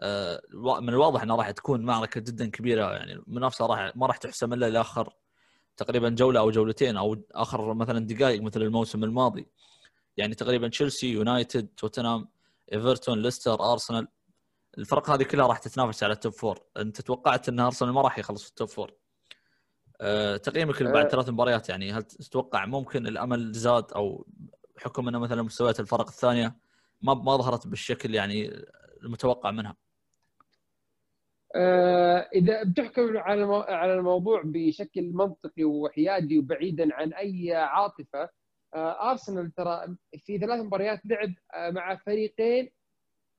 [0.00, 0.42] آه،
[0.80, 4.70] من الواضح إنها راح تكون معركة جدا كبيرة يعني المنافسه راح ما راح تحسم إلا
[4.70, 5.12] لآخر
[5.76, 9.46] تقريبا جولة أو جولتين أو آخر مثلا دقائق مثل الموسم الماضي.
[10.16, 12.28] يعني تقريبا تشيلسي يونايتد توتنهام
[12.72, 14.08] إيفرتون ليستر أرسنال
[14.78, 18.18] الفرق هذه كلها راح تتنافس على ال top four انت توقعت إن أرسنال ما راح
[18.18, 18.92] يخلص في ال top four
[20.00, 21.08] أه تقييمك بعد أه.
[21.08, 24.26] ثلاث مباريات يعني هل تتوقع ممكن الأمل زاد أو
[24.76, 26.56] بحكم إنه مثلا مستويات الفرق الثانية
[27.02, 28.66] ما ما ظهرت بالشكل يعني
[29.02, 29.76] المتوقع منها؟
[31.54, 38.28] أه إذا بتحكم على على الموضوع بشكل منطقي وحيادي وبعيدا عن أي عاطفة
[38.74, 42.70] أه أرسنال ترى في ثلاث مباريات لعب آه، مع فريقين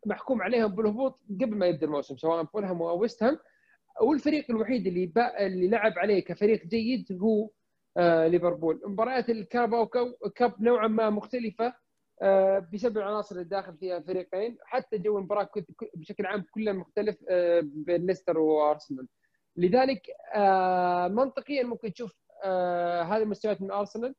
[0.06, 3.40] محكوم عليهم بالهبوط قبل ما يبدأ الموسم سواء فولهام أو ويست هام.
[4.02, 7.50] والفريق الوحيد اللي اللي لعب عليه كفريق جيد هو
[7.98, 8.82] آه ليفربول.
[8.86, 9.88] مباريات ال cup
[10.36, 11.74] cup نوعا ما مختلفة
[12.22, 14.58] آه بسبب العناصر اللي داخل فيها الفريقين.
[14.66, 15.50] حتى جو المباراة
[15.96, 19.08] بشكل عام كله مختلف آه بين ليستر وأرسنال.
[19.58, 20.02] لذلك
[20.36, 24.16] آه منطقيا ممكن تشوف آه هذه المستويات من أرسنال.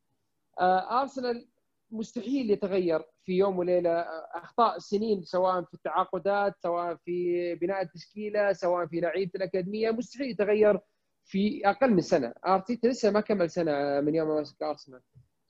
[0.59, 1.47] آه أرسنال
[1.91, 3.99] مستحيل يتغير في يوم وليلة.
[4.33, 10.79] أخطاء سنين سواء في التعاقدات سواء في بناء التشكيله سواء في لعيبة الأكاديمية مستحيل يتغير
[11.25, 12.33] في أقل من سنة.
[12.47, 15.01] أرتيتا لسه ما كمل سنة من يوم ما مسك أرسنال.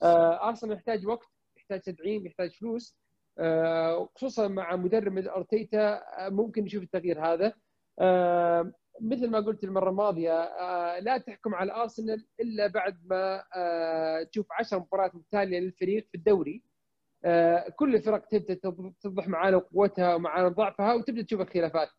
[0.04, 1.28] آه، أرسنال يحتاج وقت
[1.58, 2.98] يحتاج تدعيم يحتاج فلوس.
[3.40, 7.54] آه، خصوصا مع مدرب مثل أرتيتا آه، ممكن نشوف التغيير هذا.
[9.02, 10.44] مثل ما قلت المرة الماضية
[11.00, 13.44] لا تحكم على ارسنال إلا بعد ما
[14.32, 16.64] تشوف 10 مباريات متتالية للفريق في الدوري.
[17.76, 18.54] كل الفرق تبدأ
[19.02, 21.90] توضح معانا قوتها ومعانا ضعفها وتبدأ تشوف الخلافات.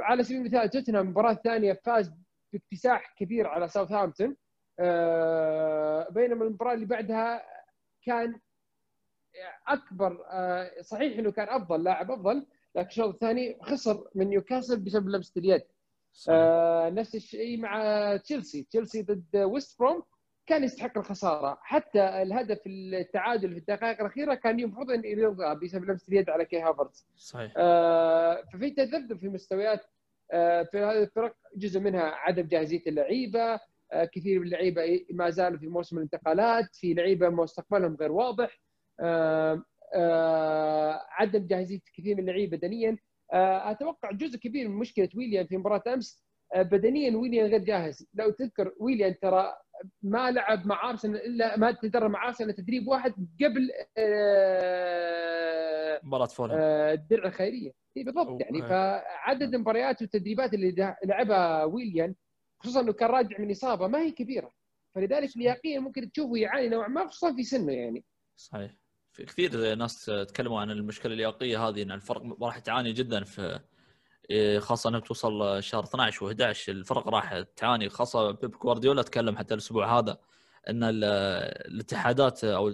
[0.00, 2.12] على سبيل المثال توتنهام المباراه الثانية فاز
[2.52, 4.36] باكتساح كبير على ساوثهامبتون
[4.78, 7.42] آه، بينما المباراة اللي بعدها
[8.06, 8.40] كان
[9.68, 15.08] أكبر آه، صحيح إنه كان أفضل لاعب أفضل لكن الشوط الثاني خسر من نيوكاسل بسبب
[15.08, 15.62] لمسة اليد.
[16.28, 18.62] آه نفس الشيء مع تشيلسي.
[18.62, 20.02] تشيلسي ضد ويست بروم
[20.46, 21.58] كان يستحق الخسارة.
[21.62, 26.60] حتى الهدف التعادل في الدقائق الأخيرة كان المفروض إن يلغى بسبب لمسة اليد على كي
[26.60, 27.06] هافرتز.
[27.16, 27.52] صحيح.
[27.56, 29.80] آه ففي تذبذب في مستويات
[30.32, 33.60] آه في هذه الفرق جزء منها عدم جاهزية اللعيبة.
[33.92, 36.74] آه، كثير من اللعيبة ما زالوا في موسم الانتقالات.
[36.74, 38.60] في لعيبة مستقبلهم غير واضح.
[39.00, 39.62] آه،
[39.94, 42.96] آه، عدم جاهزية كثير من اللعيبة بدنيا.
[43.32, 46.24] أتوقع جزء كبير من مشكلة ويليان في مباراة أمس
[46.56, 48.06] بدنيا ويليان غير جاهز.
[48.14, 49.56] لو تذكر ويليان ترى
[50.02, 53.70] ما لعب مع أرسنال إلا ما تدرب مع أرسنال تدريب واحد قبل
[56.02, 56.58] مباراة فولهام.
[56.60, 57.72] الدرع الخيرية.
[57.96, 58.40] بالضبط.
[58.40, 62.14] يعني فعدد المباريات والتدريبات اللي لعبها ويليان
[62.58, 64.52] خصوصا انه كان راجع من إصابة ما هي كبيرة.
[64.94, 68.04] فلذلك لياقيا ممكن تشوفه يعاني نوعا ما خصوصا في سنه يعني.
[68.36, 68.79] صحيح.
[69.12, 73.60] في كثير ناس تكلموا عن المشكلة اللياقيه هذه إن الفرق راح تعاني جدا في
[74.30, 79.54] إيه، خاصة انها بتوصل شهر 12 و11 الفرق راح تعاني خاصة بيب جوارديولا تكلم حتى
[79.54, 80.18] الأسبوع هذا
[80.68, 82.68] إن الاتحادات أو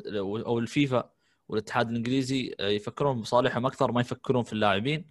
[0.46, 1.10] أو الفيفا
[1.48, 5.10] والاتحاد الإنجليزي يفكرون بصالحهم أكثر ما يفكرون في اللاعبين.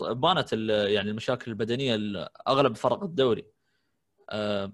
[0.00, 1.96] بانت يعني المشاكل البدنية
[2.48, 3.46] أغلب فرق الدوري.
[4.30, 4.72] آه،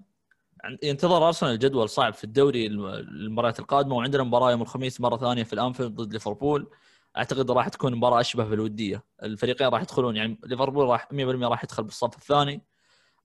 [0.83, 5.53] ينتظر أرسنال الجدول صعب في الدوري المباريات القادمة وعندنا مباراة يوم الخميس مرة ثانية في
[5.53, 6.69] الأنفيلد ضد ليفربول.
[7.17, 9.03] أعتقد راح تكون مباراة أشبه بالودية.
[9.23, 11.15] الفريقين راح يدخلون يعني ليفربول راح 100%
[11.47, 12.61] راح يدخل بالصف الثاني.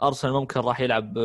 [0.02, 1.18] أرسنال ممكن راح يلعب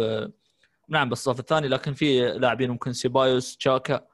[0.89, 4.07] نعم بالصف الثاني لكن في لاعبين ممكن سيبايوس تشاكا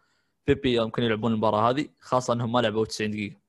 [0.47, 3.41] بيبي ممكن يلعبون المباراة هذه خاصة إنهم ما لعبوا 90 دقيقة.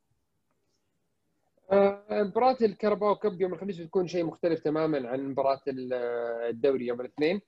[1.73, 5.61] آه، مباراة الكارباو كب يوم الخميس بتكون شيء مختلف تماما عن مباراة
[6.49, 7.37] الدوري يوم الاثنين.
[7.37, 7.43] آه،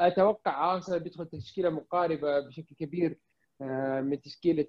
[0.00, 3.18] أتوقع ارسنال بيدخل تشكيلة مقاربة بشكل كبير
[3.62, 4.66] آه، من تشكيلة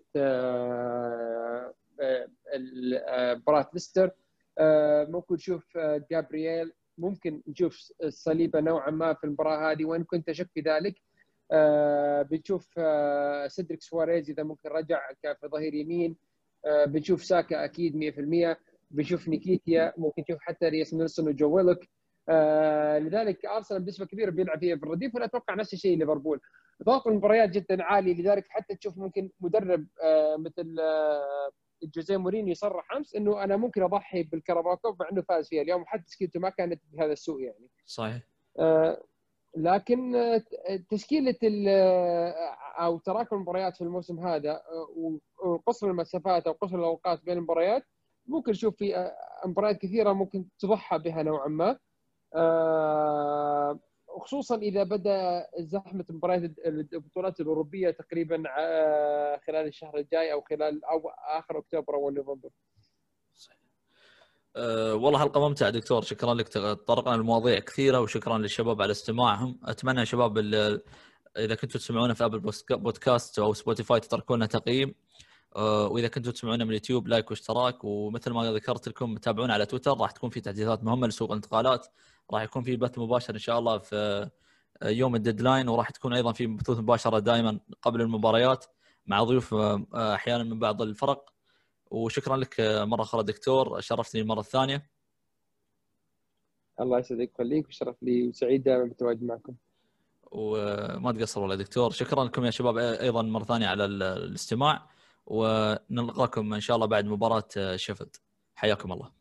[3.35, 4.11] مباراه ليستر.
[5.09, 5.77] ممكن نشوف
[6.11, 9.85] جابرييل ممكن نشوف صليبة نوعا ما في المباراة هذه.
[9.85, 11.01] وإن كنت أشك في ذلك
[11.51, 16.15] آه، بنشوف آه، سيدريك سواريز إذا ممكن رجع في ظهير يمين.
[16.65, 18.59] آه، بنشوف ساكا أكيد 100%
[18.91, 21.89] بنشوف نكيتيا ممكن نشوف حتى ريس نيلسون وجو ويلوك
[23.07, 26.39] لذلك أرسنال بنسبة كبيرة بيلعب فيها في الرديف وأنا أتوقع نفس الشيء ليفربول.
[26.83, 29.87] ضغط المباريات جدا عالي لذلك حتى تشوف ممكن مدرب
[30.37, 30.75] مثل
[31.83, 35.61] جوزيه مورينيو يصرح أمس إنه أنا ممكن أضحي بالكرباكوف مع إنه فاز فيها.
[35.61, 37.69] اليوم حتى تشكيلته ما كانت بهذا السوء يعني.
[37.85, 38.21] صحيح.
[39.57, 40.13] لكن
[40.89, 41.35] تشكيله
[42.79, 44.61] أو تراكم المباريات في الموسم هذا
[45.43, 47.83] وقصر المسافات أو قصر الأوقات بين المباريات
[48.27, 49.11] ممكن نشوف في
[49.45, 51.77] مباريات كثيرة ممكن تضحى بها نوعا ما.
[54.19, 58.43] خصوصا إذا بدأ زحمة مباريات البطولات الأوروبية تقريبا
[59.47, 62.49] خلال الشهر الجاي أو خلال أواخر أكتوبر أو نوفمبر.
[64.55, 66.01] أه والله حلقة ممتعة دكتور.
[66.01, 69.59] شكرا لك تطرقنا لمواضيع كثيرة وشكرا للشباب على استماعهم.
[69.63, 70.37] أتمنى يا شباب
[71.37, 74.95] إذا كنتوا تسمعونا في Apple Podcast أو Spotify تتركوا لنا تقييم.
[75.55, 80.11] وإذا كنتوا تسمعونا من اليوتيوب like واشتراك ومثل ما ذكرت لكم تابعونا على تويتر راح
[80.11, 81.87] تكون في تحديثات مهمة لسوق الانتقالات.
[82.31, 84.29] راح يكون في بث مباشر إن شاء الله في
[84.83, 88.65] يوم ال deadline وراح تكون أيضا في بثوث مباشرة دائما قبل المباريات
[89.05, 91.33] مع ضيوف أه، أحيانا من بعض الفرق.
[91.91, 94.91] وشكرا لك مرة أخرى دكتور شرفتني المره الثانية
[96.81, 99.53] الله يسعدك ويخليك وشرف لي وسعيد دائما بالتواجد معكم.
[100.31, 101.91] وما تقصر والله دكتور.
[101.91, 104.87] شكرا لكم يا شباب أيضا مرة ثانية على الاستماع.
[105.25, 108.15] ونلقاكم إن شاء الله بعد مباراة شيفيلد.
[108.55, 109.11] حياكم الله.